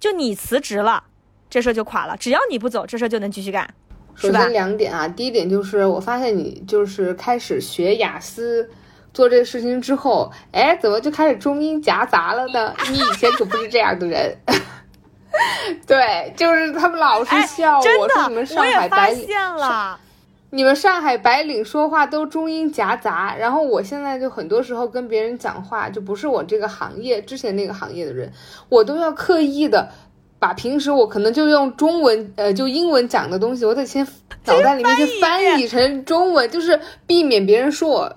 [0.00, 1.04] 就你辞职了，
[1.50, 3.74] 这事就垮了；只要你不走，这事就能继续干，
[4.14, 4.52] 首先？
[4.52, 8.68] 两点啊，第一点就是我发现你就是开始学雅思。
[9.14, 12.74] 做这个事情之后，哎，怎么就开始中英夹杂了呢？
[12.90, 14.34] 你以前可不是这样的人。
[15.86, 19.28] 对，就是他们老是哎笑真我说你们，上海白领。
[20.48, 28.32] 你们上海白领说话都中英夹杂，然后我现在就很多时候跟别人讲话，就不是我这个行业之前那个行业的人，
[28.70, 29.90] 我都要刻意的
[30.42, 34.04] 把平时我可能就用中文呃就英文讲的东西，我得先
[34.44, 38.16] 脑袋里面去翻译成中文，就是避免别人说我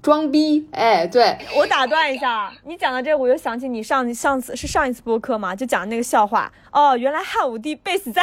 [0.00, 0.66] 装逼。
[0.72, 6.50] 哎，对，我打断一下，你讲到这个，我又想起你上上次是上一次播客嘛，就讲那个笑话。
[6.72, 8.22] 哦，原来汉武帝 base 在，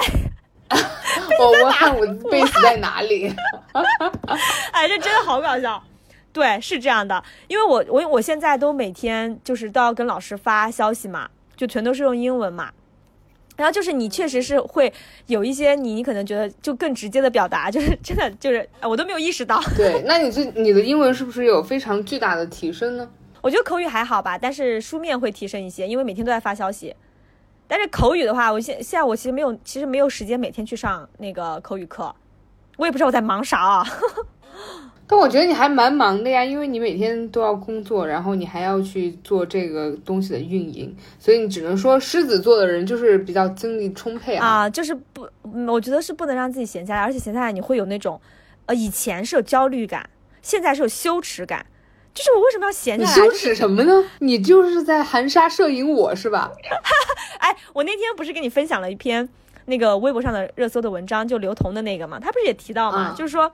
[1.40, 3.32] 我问汉武帝 base 在哪里？
[4.74, 5.84] 哎，这真的好搞笑。
[6.34, 12.72] 对，是这样的，因为我我我现在都每天就是都要跟老师发消息嘛，就全都是用英文嘛。
[13.56, 14.92] 然后就是你确实是会
[15.28, 19.62] 有一些你你可能觉得就更直接的表达，就是真的就是哎我都没有意识到。
[19.78, 23.10] 对，那你这你的英文是不是有非常巨大的提升呢？
[23.42, 26.96] 我觉得口语还好吧，但是书面会提升一些，因为每天都在发消息。
[27.68, 32.14] 但是口语的话，我现现在我其实没有，其实没有时间每天去上那个口语课，
[32.78, 33.86] 我也不知道我在忙啥啊。
[35.08, 44.48] 但我觉得你还蛮忙的呀，因为你每天都要工作，然后你还要去做这个东西的运营，所以你只能说狮子座的人就是比较精力充沛啊。
[44.48, 48.20] 啊，就是不，嗯我觉得是不能让自己闲下来，而且闲下来你会有那种，
[48.66, 50.10] 呃，以前是有焦虑感，
[50.42, 51.66] 现在是有羞耻感，
[52.14, 53.12] 就是我为什么要闲下来？
[53.12, 54.04] 你羞耻什么呢？
[54.20, 56.52] 你就是在含沙射影我是吧？
[57.40, 59.30] 哎，我那天不是跟你分享了一篇
[59.66, 63.52] 那个微博上的热搜的文章，就刘同的那个嘛，他不是也提到嘛，嗯就是说，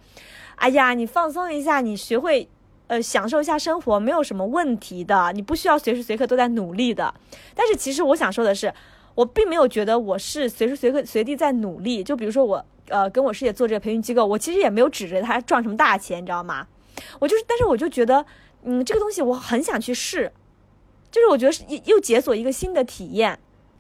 [0.56, 2.48] 哎呀，你放松一下，你学会
[2.88, 7.14] 呃享受一下生活，没有什么问题的，你不需要随时随刻都在努力的。
[7.56, 8.74] 但是其实我想说的是，
[9.16, 12.04] 我并没有觉得我是随时随刻随地在努力。
[12.04, 16.68] 就比如说我呃跟我师姐做这个培训机构，我其实也没有指着他赚什么大钱，你知道吗？
[17.20, 18.24] 我就是，但是我就觉得，
[18.64, 20.32] 嗯，这个东西我很想去试，
[21.10, 23.40] 就是我觉得是又又解锁一个新的体验。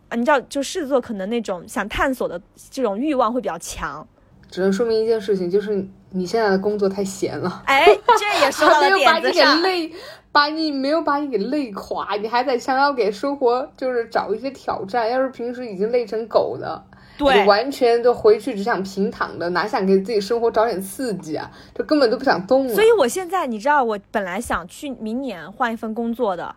[0.10, 4.06] 啊，你知道，就狮子座可能那种想探索的这种欲望会比较强。
[4.52, 7.86] 只能说明一件事情，就是你现在的工作太闲了，哎，
[8.20, 9.62] 这也说到还 没了有把你给点子上。
[9.62, 9.92] 累，
[10.32, 15.10] 把你没有把你给累垮，你还得想要给生活就是找一些挑战。
[15.10, 16.84] 要是平时已经累成狗的，
[17.18, 21.50] 对你完全就回去只想平躺的，哪想给自己生活找点刺激啊？
[21.74, 22.74] 就根本都不想动了。
[22.76, 26.56] 所以我现在，你知道，我本来想去明年换一份工作的，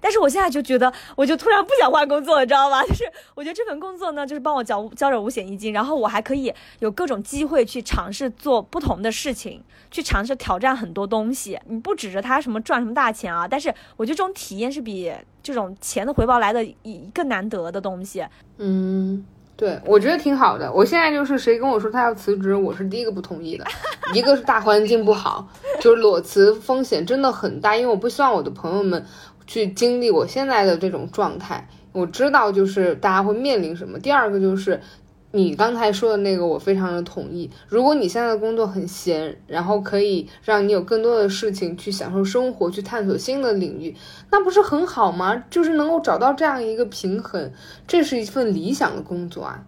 [0.00, 2.82] 但是我现在就觉得，我就突然不想换工作，你知道吗？
[2.88, 3.04] 就是
[3.34, 11.58] 我觉得这份工作呢，就是帮我交交着五险一金，然后我还可以有各种机会去尝试做不同的事情，去尝试挑战很多东西。
[11.66, 18.24] 你不指着他什么赚什么大钱啊，但是我觉得这种体验是比这种钱的回报来的一更难得的东西。
[18.58, 19.24] 嗯，
[19.56, 20.72] 对，我觉得挺好的。
[20.72, 23.64] 我现在就是谁跟我说他要辞职，我是第一个不同意的。
[24.14, 25.48] 一个是大环境不好，
[25.80, 29.04] 就是裸辞风险真的很大，因为我不希望我的朋友们
[29.52, 31.68] 去经历我现在的这种状态。
[31.92, 33.98] 我知道就是大家会面临什么。
[33.98, 34.80] 第二个就是。
[35.34, 37.48] 你刚才说的那个，我非常的同意。
[37.66, 43.96] 如果你现在的工作很闲，然后可以让你有更多的事情去享受生活，去探索新的领域，
[44.30, 45.42] 那不是很好吗？
[45.48, 47.50] 就是能够找到这样一个平衡，
[47.86, 49.64] 这是一份理想的工作啊。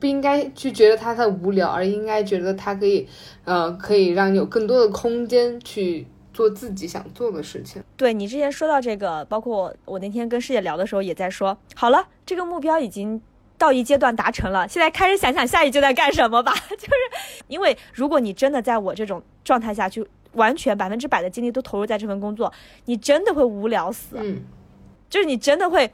[0.00, 3.06] 不应该去觉得它太无聊，而应该觉得它可以，
[3.44, 6.06] 呃，可以让你有更多的空间去
[6.36, 7.82] 做自己想做的事情。
[7.96, 13.18] 对你之前说到这个，包括我那天跟师姐聊的时候也在说，好了，这个目标已经
[13.56, 16.52] 到一阶段达成了，现在开始想想下一阶段干什么吧。
[16.76, 22.52] 就是因为如果你真的在我这种状态下去，完全百分之百的精力都投入在这份工作，
[22.84, 24.16] 你真的会无聊死。
[24.18, 24.42] 嗯，
[25.08, 25.90] 就是你真的会，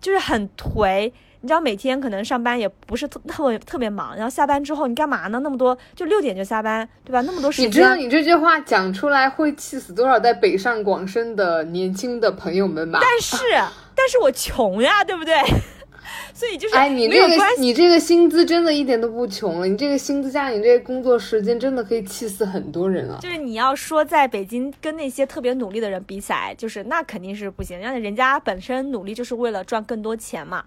[0.00, 1.10] 就是很颓。
[1.42, 5.40] 你知道每天可能上班也不是特特别特别忙，然后下班之后你干嘛呢？
[5.40, 7.22] 那么多就六点就下班，对吧？
[7.22, 7.68] 那么多时间。
[7.68, 12.98] 你知道你这句话讲出来会气死多少在北上广深的年轻的朋友们吗？
[13.00, 13.38] 但是，
[13.94, 15.34] 但是我穷呀，对不对？
[16.34, 23.18] 所以就是哎，你这个你这个薪资真的一点都不穷了，你这个薪资加你这个工作时间，真的可以气死很多人啊！
[23.20, 30.64] 就是你要说在北京跟那些特别努力的人比起来，就是那肯定是不行，因为人家本身努力就是为了赚更多钱嘛。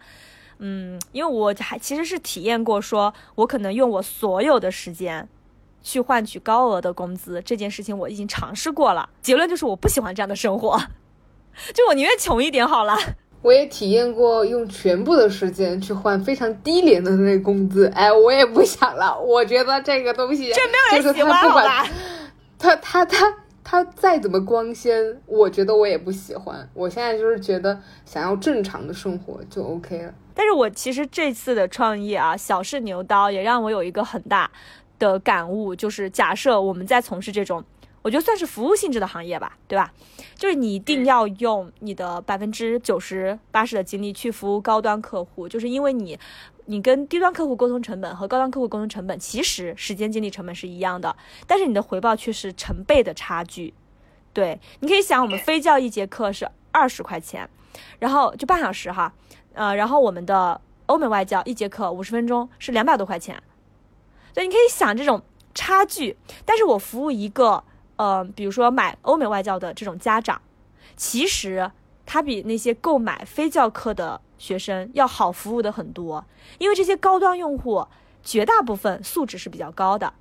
[0.59, 5.27] 嗯，因为我还其实是体验过，说我可能用我所有的时间
[5.81, 9.09] 去换取高额的工资这件事情，我已经尝试过了。
[9.21, 10.79] 结论就是我不喜欢这样的生活，
[11.73, 12.97] 就我宁愿穷一点好了。
[13.41, 19.19] 我也体验过用全部的时间去换非常低廉的那工资，哎，我也不想了。
[19.19, 21.85] 我觉得这个东西这没有人喜欢，好吧？
[22.57, 26.67] 他他他他再怎么光鲜，我觉得我也不喜欢。
[26.73, 30.13] 我现在就是觉得想要正常的生活就 OK 了。
[30.33, 34.51] 但是我其实这次的创业啊，小试牛刀也让我有一个很大
[34.99, 37.63] 的感悟，就是假设我们在从事这种。
[38.01, 39.93] 我觉得算是服务性质的行业吧，对吧？
[40.35, 46.19] 就是你一定要用你的百分之九十八十的精力去服务高端客户，就是因为你，
[46.65, 51.15] 你跟低端客户沟通成本和高端客户沟通成本其实时间精力成本是一样的，
[51.47, 53.73] 但是你的回报却是成倍的差距。
[54.33, 57.49] 对，你可以想，我们非教一节课是二十块钱，
[57.99, 59.13] 然后就半小时哈，
[59.53, 63.41] 呃，然后我们的欧美外教一节课五十分钟是两百多块钱，
[64.33, 65.21] 对，你可以想这种
[65.53, 67.63] 差距，但是我服务一个。
[67.95, 70.41] 呃，比如说买欧美外教的这种家长，
[70.97, 71.71] 其实
[72.05, 76.23] 他比那些购买非教课的学生要好服务的很多，
[76.57, 77.85] 因为这些高端用户
[78.23, 80.13] 绝大部分素质是比较高的，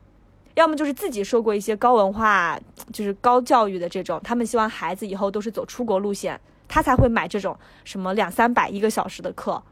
[0.54, 2.58] 要么就是自己受过一些高文化，
[2.92, 9.62] 就是高教育的这种，他们希望孩子以后都是走出国路线，他才会买这种什么两三百一个小时的课，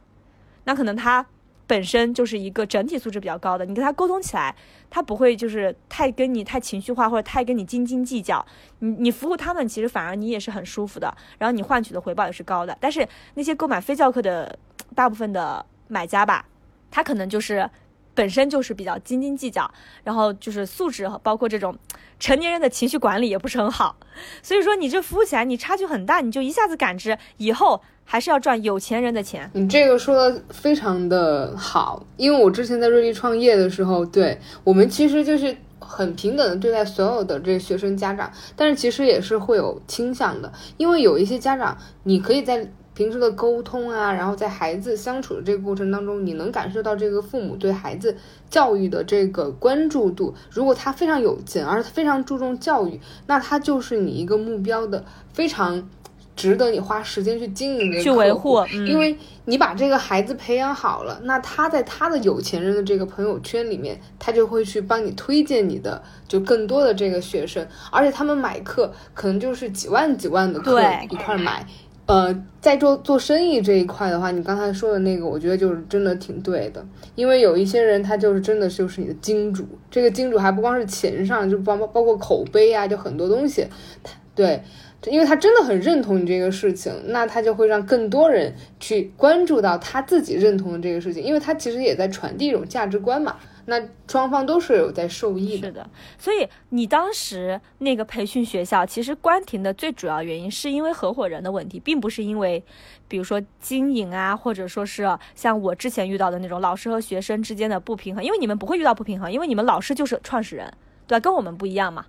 [0.65, 1.27] 那可能他。
[1.71, 4.53] 本身就是一个整体素质比较高的，你跟他沟通起来，
[4.91, 8.45] 他不会就是太跟你太情绪化或者太跟你斤斤计较。
[8.81, 12.77] 你你服务他们，其实反而你也是很舒服的，然后你换取的回报也是高的。
[12.81, 14.59] 但是那些购买非教课的
[14.97, 16.45] 大部分的买家吧，
[16.91, 17.71] 他可能就是
[18.15, 19.71] 本身就是比较斤斤计较，
[20.05, 21.77] 然后就是素质包括这种
[22.19, 23.97] 成年人的情绪管理也不是很好。
[24.43, 27.83] 所以说你这服务起来你差距很大，你就一下子感知以后。
[28.03, 29.49] 还是要赚有钱人的钱。
[29.55, 42.69] 你这个说的非常的好，因为我之前在瑞丽创业的时候，对我们其实就是很平等的对待所有的这学生家长，但是其实也是会有倾向的，因为有一些家长，你可以在
[43.01, 48.15] 平时的沟通啊，然后在孩子相处的这个过程当中，你能感受到这个父母对孩子
[48.51, 50.35] 教育的这个关注度。
[50.51, 55.89] 如果他非常有钱，而非常注重教育，那他就是你一个目标的非常。
[56.37, 70.81] 值得你花时间去经营的去维护，因为你把这个孩子培养好了，那他在他的有钱人的这个朋友圈里面，他就会去帮你推荐你的就更多的这个学生，而且他们买课可能就是几万几万的课
[71.11, 71.67] 一块买。
[72.11, 76.85] 呃，在做做生意这一块的话，你刚才说的那个，我觉得就是真的挺对的，
[77.15, 83.65] 因为有一些人他就是真的就是你的金主，这个金主还不光是钱上，就包包括口碑啊，就很多东西，
[84.03, 84.61] 他对。
[85.07, 93.37] 因为他真的很认同你这个事情，那他就会让更多人去关注到他自己认同的这个事情，因为他其实也在传递一种价值观嘛。
[93.71, 95.69] 那双方都是有在受益的。
[95.69, 102.63] 是的，所以你当时那个培训学校其实关停的最主要原因是因为合伙人的问题，并不是因为，
[103.07, 108.25] 比如说经营啊，或者说是像我之前遇到的那种老师和学生之间的不平衡。
[108.25, 110.71] 因为你们不会遇到不平衡，因为你们老师就是创始人，
[111.07, 111.21] 对吧？
[111.21, 112.05] 跟我们不一样嘛。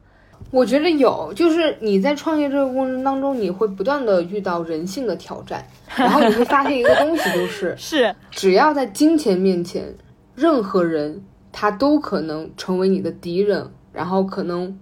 [0.50, 5.64] 我觉得有，就是你在创业这个过程当中，你会不断的遇到人性的挑战，
[5.96, 9.96] 然后你会发现一个东西，就是 是只要在金钱面前，
[10.34, 14.80] 任何人他都可能成为你的敌人，然后可能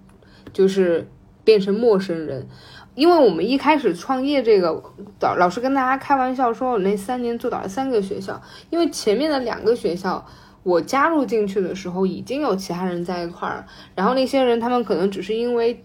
[0.53, 1.09] 就是
[1.43, 2.47] 变成陌生人。
[2.95, 4.83] 因为我们一开始创业这个，
[5.21, 10.25] 老老师跟大家开玩笑说，我那三年做到了三个学校，因为前面的两个学校。
[10.61, 13.65] 我加入进去的时候，已经有其他人在一块儿，
[13.95, 15.81] 然后那些人他们可能只是因为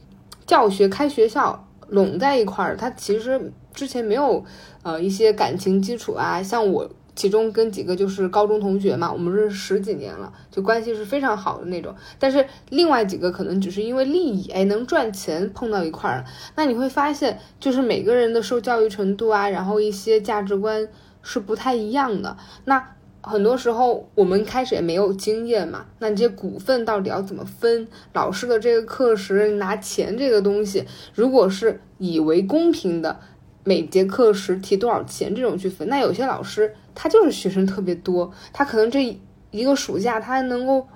[0.47, 4.45] 教学开学校拢在一块儿，他其实之前没有
[4.83, 6.43] 呃一些感情基础啊。
[6.43, 11.95] 像我其中跟几个就是高中同学嘛，我们认识十几年了，就关系是非常好的那种。
[12.19, 16.25] 但是另外几个可能只是因为利益，哎，能赚钱碰到一块儿了。
[16.57, 20.89] 那你会发现，就是每个人的受教育程度啊，然后一些价值观
[21.23, 22.37] 是不太一样的。
[22.65, 22.85] 那
[23.23, 27.87] 很多时候我们开始也没有经验嘛，那这些股份到底要怎么分？
[28.13, 30.85] 老师的这个课时拿钱这个东西，
[31.15, 33.21] 如果是以为公平的。
[33.67, 39.19] 每节课时提多少钱这种去分，那有些老师他就是学生特别多，他可能这
[39.51, 40.87] 一个暑假他还能够。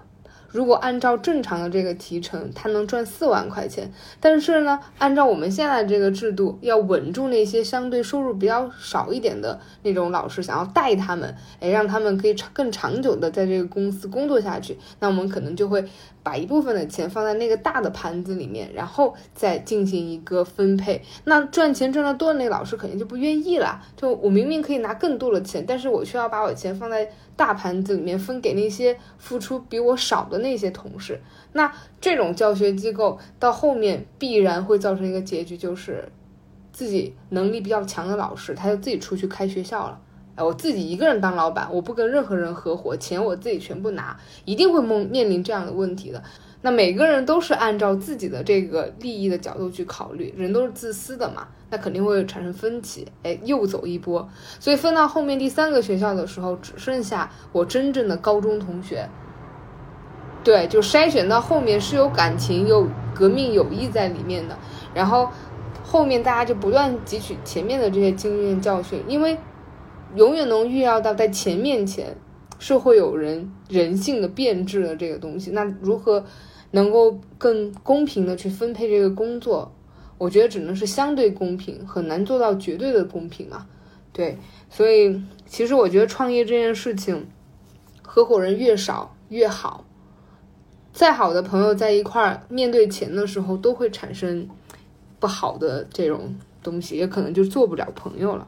[0.51, 3.93] 如果按照正常的这个提成，他能赚四万块钱。
[4.19, 15.85] 但是呢，按照我们现在这个制度，要稳住那些相对收入比较少一点的那种老师，想要带他们，哎，让他们可以长更长久的在这个公司工作下去，那我们可能就会
[16.29, 21.01] 把一部分的钱放在那个大的盘子里面，然后再进行一个分配。
[21.25, 23.81] 那赚钱赚得多的那个老师肯定就不愿意了。
[23.97, 27.11] 就我明明可以拿更多的钱，但是我却要把我钱放在。
[27.39, 31.21] 大盘子里面分给那些付出比我少的那些同事，
[31.53, 36.09] 那这种教学机构到后面必然会造成一个结局，就是
[36.73, 40.01] 自己能力比较强的老师，他就自己出去开学校了。
[40.39, 46.23] 哎，我自己一个人当老板，我不跟任何人合伙，钱我自己全部拿，一定会面面临这样的问题的。
[46.63, 54.29] 那每个人都是按照自己的这个利益的角度去考虑，人都是自私的嘛，那肯定会产生分歧，哎，又走一波。
[54.61, 59.09] 所以分到后面第三个学校的时候，只剩下我真正的高中同学。
[60.45, 64.57] 对，就筛选到后面是有感情、有革命友谊在里面的。
[64.95, 65.29] 然后
[65.85, 69.37] 后面大家就不断汲取前面的这些经验教训，因为
[70.19, 72.15] 永远能预料到在钱面前
[72.59, 75.53] 是会有人人性的变质的这个东西。
[75.53, 76.25] 那如何？
[76.71, 79.75] 能够更公平的去分配这个工作，
[80.19, 83.67] 我觉得只能是相对公平，很难做到绝对的公平嘛。
[84.13, 84.37] 对，
[84.69, 87.27] 所以其实我觉得创业这件事情，
[88.03, 89.87] 合伙人越少越好。
[90.93, 94.47] 再好的朋友在一块儿，面对钱的时候都会产生
[95.19, 98.47] 不好的这种东西，也可能就做不了朋友了。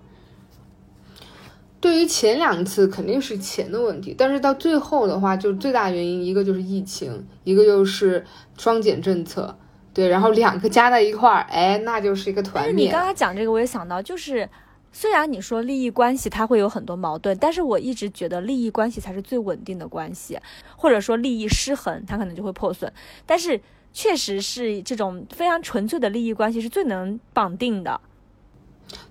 [1.80, 8.22] 对于前两次肯定是钱的问题，但是到最后的话，就最大原因一个就是疫情，一个就是
[8.58, 9.56] 双减政策，
[9.94, 12.84] 对，然后两个加在一块儿，哎，那就是一个团灭。
[12.84, 14.46] 你刚刚讲这个，我也想到，就是
[14.92, 20.38] 虽然你说利益关系它会有很多矛盾，但是我一直觉得利益关系才是最稳定的关系，
[20.76, 22.92] 或者说利益失衡，它可能就会破损。
[23.24, 23.58] 但是
[23.92, 27.98] 确实是这种非常纯粹的利益关系是最能绑定的。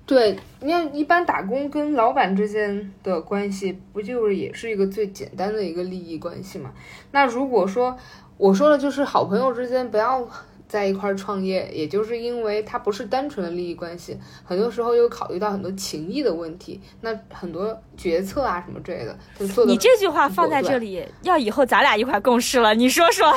[0.09, 6.71] 对，你看，一般打工跟老板之间的关系，不就是也是一个最简单的一个利益关系嘛？
[7.11, 7.95] 那如果说
[8.35, 10.27] 我说的就是好朋友之间不要
[10.67, 23.31] 在一块儿创业，也就是因为它不是单纯的利益关系，很多时候又考虑到很多情谊的问题，那很多决策啊什么之类的，就做你这句话放在这里，要以后咱俩一块共事了，你说说，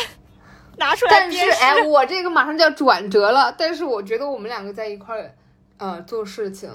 [0.79, 1.11] 拿出来。
[1.11, 5.31] 但是哎，我这个马上就要转折了，但是我觉得我们两个在一块儿。
[5.83, 6.71] 呃，做事情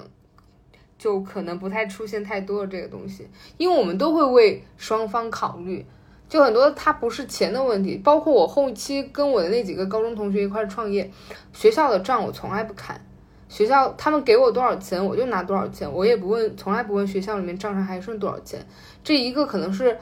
[0.98, 5.86] 就可能不太出现太多的这个东西，因为我们都会为双方考虑，
[6.28, 11.10] 就很多它不是钱的问题，包括我后期跟我的那几个高中同学一块创业，
[11.54, 13.02] 学校的账我从来不看，
[13.48, 18.60] 学校他们给我多少钱我就拿多少钱，我也不问，从来不问学校里面账上还剩多少钱。
[19.02, 19.96] 这一个可能是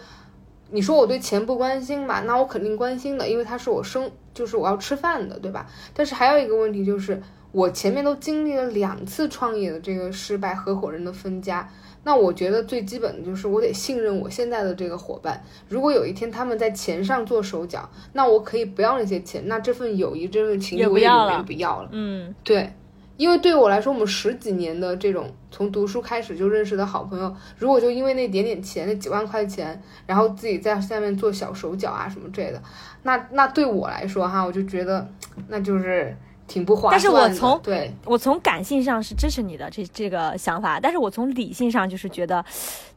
[0.72, 5.64] 你说我对钱不关心吧，那我肯定关心的，因为它是我生，就是我要吃饭的，对吧？
[5.94, 7.22] 但是还有一个问题就是。
[7.56, 11.66] 我前面都经历了两次创业的这个失败，合伙人的分家。
[12.04, 15.42] 那我觉得最基本的就是我得信任我现在的这个伙伴。
[15.66, 21.08] 如果有一天他们在钱上做手脚，那我可以不要那些钱，那这份友谊、这份情谊我也
[21.46, 21.88] 不要了。
[21.92, 22.70] 嗯，对，
[23.16, 32.62] 因为对我来说，我们十几年的这种从读书开始就认识的好朋友，如果就因为那点点钱，那几万块钱，然后自己在下面做小手脚啊什么之类的，
[33.04, 35.08] 那那对我来说哈，我就觉得
[35.48, 36.14] 那就是。
[36.46, 42.44] 挺不划算，但是我从对我从感性上是支持你的这这个想法，但是我从理性上就是觉得，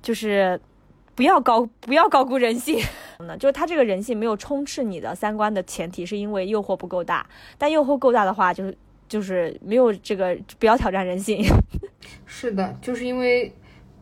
[0.02, 0.60] 就是
[1.16, 2.80] 不要高不要高估人性，
[3.40, 7.26] 就是他这个人性没有充斥你的三观的前提，是因为诱惑不够大，
[7.58, 8.78] 但诱惑够大的话，就是
[9.08, 11.44] 就是没有这个不要挑战人性。
[12.26, 13.52] 是的，就是因为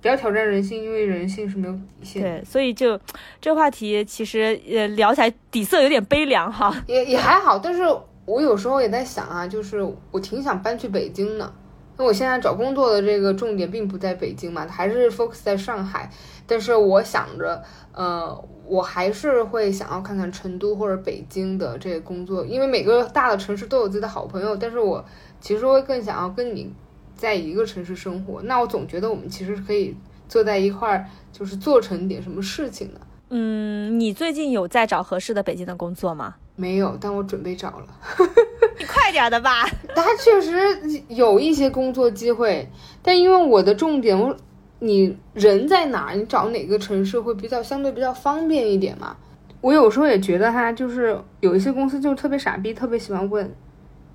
[0.01, 2.21] 不要挑战人性，因为人性是没有底线。
[2.21, 2.99] 对，所以就
[3.39, 7.83] 这个话题其实呃聊起来底色有点悲凉哈，也也还好，但是。
[8.28, 11.53] 我有时候也在想啊，就是我挺想搬去北京的，
[11.95, 16.11] 那我现在找工作的这个重点并不在北京嘛，还是 focus 在上海。
[16.45, 17.63] 但是我想着，
[17.93, 24.57] 呃，我还是会想要看看成都或者北京的这个工作，因为每个大的城市都有自己的好朋友。
[24.57, 25.03] 但是我
[25.39, 26.69] 其实会更想要跟你
[27.15, 28.41] 在一个城市生活。
[28.41, 29.95] 那我总觉得我们其实可以
[30.28, 32.99] 坐在一块儿，就是做成点什么事情的。
[33.30, 36.36] 嗯，你最近有在找合适的北京的工作吗？
[36.58, 37.88] 没有，但我准备找了。
[38.78, 39.64] 你快点的吧。
[39.95, 42.68] 他确实有一些工作机会，
[43.01, 44.36] 但因为我的重点，我
[44.80, 49.16] 你人在哪儿，你找哪个城市会比较相对比较方便一点嘛？
[49.62, 53.55] 我有时候也觉得哈，就是有一些公司就特别傻逼，特别喜欢问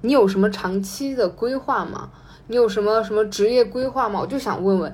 [0.03, 2.11] 你有什么长期的规划吗？
[2.49, 4.20] 你有什么什么职业规划吗？
[4.20, 4.93] 我就想问问，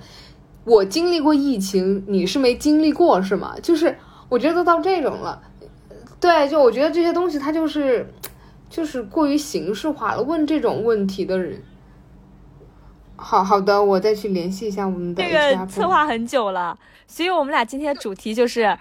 [0.65, 3.55] 我经历过疫情，你是没经历过是吗？
[3.63, 3.97] 就是
[4.29, 5.43] 我觉得都到这种了，
[6.21, 8.13] 对，就我觉得这些东西它就是
[8.69, 10.23] 就是过于形式化了。
[10.23, 11.63] 问这种问题的人，
[13.17, 18.79] 好好的，我再去联系一下我们的这个策划很久了，所以我们俩今天的主题就是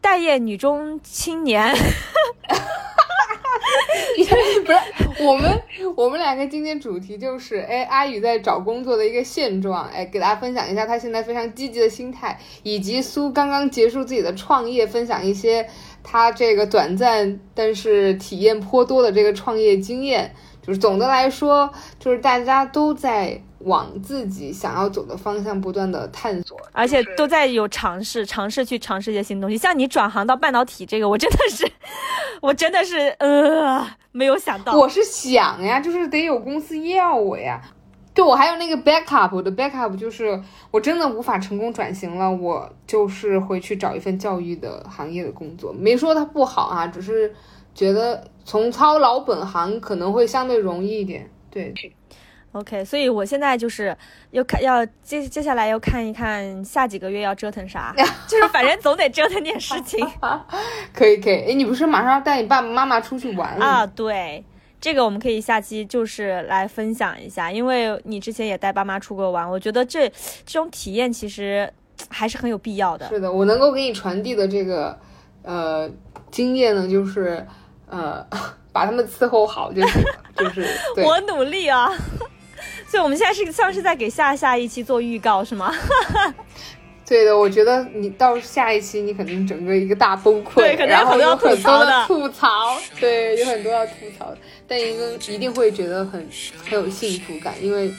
[0.00, 1.74] 待业女中青年。
[4.64, 4.78] 不是
[5.24, 5.62] 我们，
[5.96, 15.68] 我们两个今天主题就是，哎，阿宇在找工作的一个现状，哎，给大家分享一下他现在非常积极的心态，以及苏刚刚结束自己的创业，分享一些
[16.10, 20.34] 他这个短暂但是体验颇多的这个创业经验。
[20.62, 29.56] 就是总的来说，就是大家都在往自己想要走的方向不断的探索，而且都在有尝试，尝试去尝试一些新东西。
[29.56, 31.66] 像你转行到半导体这个，我真的是，
[32.42, 34.76] 我真的是呃，没有想到。
[34.76, 37.62] 我是想呀，就是得有公司要我呀。
[38.18, 40.42] 对我还有那个 backup，我的 backup 就是
[40.72, 45.72] 我真的无法成功转型了，我就是回去找一份教育的行业的工作。
[45.72, 47.32] 没说它不好啊，只是
[47.76, 51.30] 觉得从操老本行可能会相对容易一点。
[51.48, 51.72] 对
[52.50, 53.96] ，OK，所以我现在就是
[54.32, 57.94] 要看，要接接下来要看一看下几个月要折腾啥，
[58.26, 60.04] 就是反正总得折腾点事情
[60.92, 61.52] 可以 可以。
[61.52, 63.66] 哎，你不是马上要带你爸爸妈妈出去玩了吗？
[63.66, 63.86] 啊。
[63.86, 64.44] 对，
[64.80, 70.08] 这个我们可以下期就是来分享一下，因为你之前也带爸妈出国玩，我觉得这
[70.46, 71.72] 这种体验其实
[72.08, 73.08] 还是很有必要的。
[73.08, 74.98] 是的，我能够给你传递的这个
[75.42, 75.90] 呃
[76.30, 77.44] 经验呢，就是
[77.88, 78.24] 呃
[78.72, 81.04] 把他们伺候好就行了，就是对。
[81.06, 81.90] 我努力啊。
[82.88, 85.72] 所以我们现在是像是在给下下一期做预告是吗？
[87.08, 96.28] 对的，我觉得你到下一期你肯定整个一个大崩溃，对可能有然后很多要有很多吐槽的的吐槽，对，有很多要吐槽的，但一个一定会觉得很
[96.64, 97.90] 很有幸福感，因为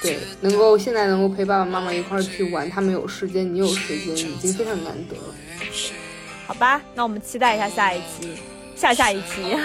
[0.00, 5.34] 对能够现在能够陪爸爸妈妈一块儿去玩，他们有时间，你有时间，已经非常难得了。
[6.46, 8.34] 好吧，那我们期待一下下一期，
[8.74, 9.56] 下下一期。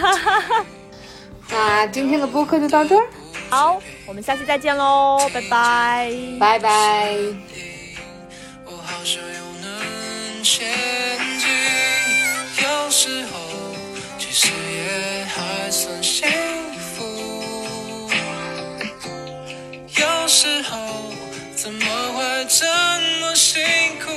[1.52, 3.08] 那今天的播客就到这儿，
[3.50, 6.14] 好，我们下期再见喽，拜拜。
[6.40, 7.18] 拜拜。
[9.00, 9.30] 好像又
[9.62, 10.68] 能前
[11.40, 11.48] 进。
[12.62, 13.40] 有时候
[14.18, 16.28] 其实也还算幸
[16.76, 18.12] 福，
[19.96, 21.14] 有时候
[21.56, 22.66] 怎么会这
[23.22, 23.64] 么辛
[24.04, 24.12] 苦？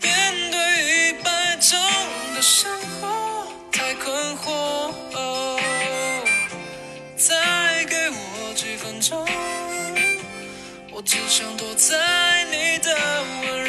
[0.00, 1.78] 面对一百种
[2.34, 4.90] 的生活，太困惑。
[11.10, 12.94] 只想躲在你的
[13.40, 13.67] 温柔，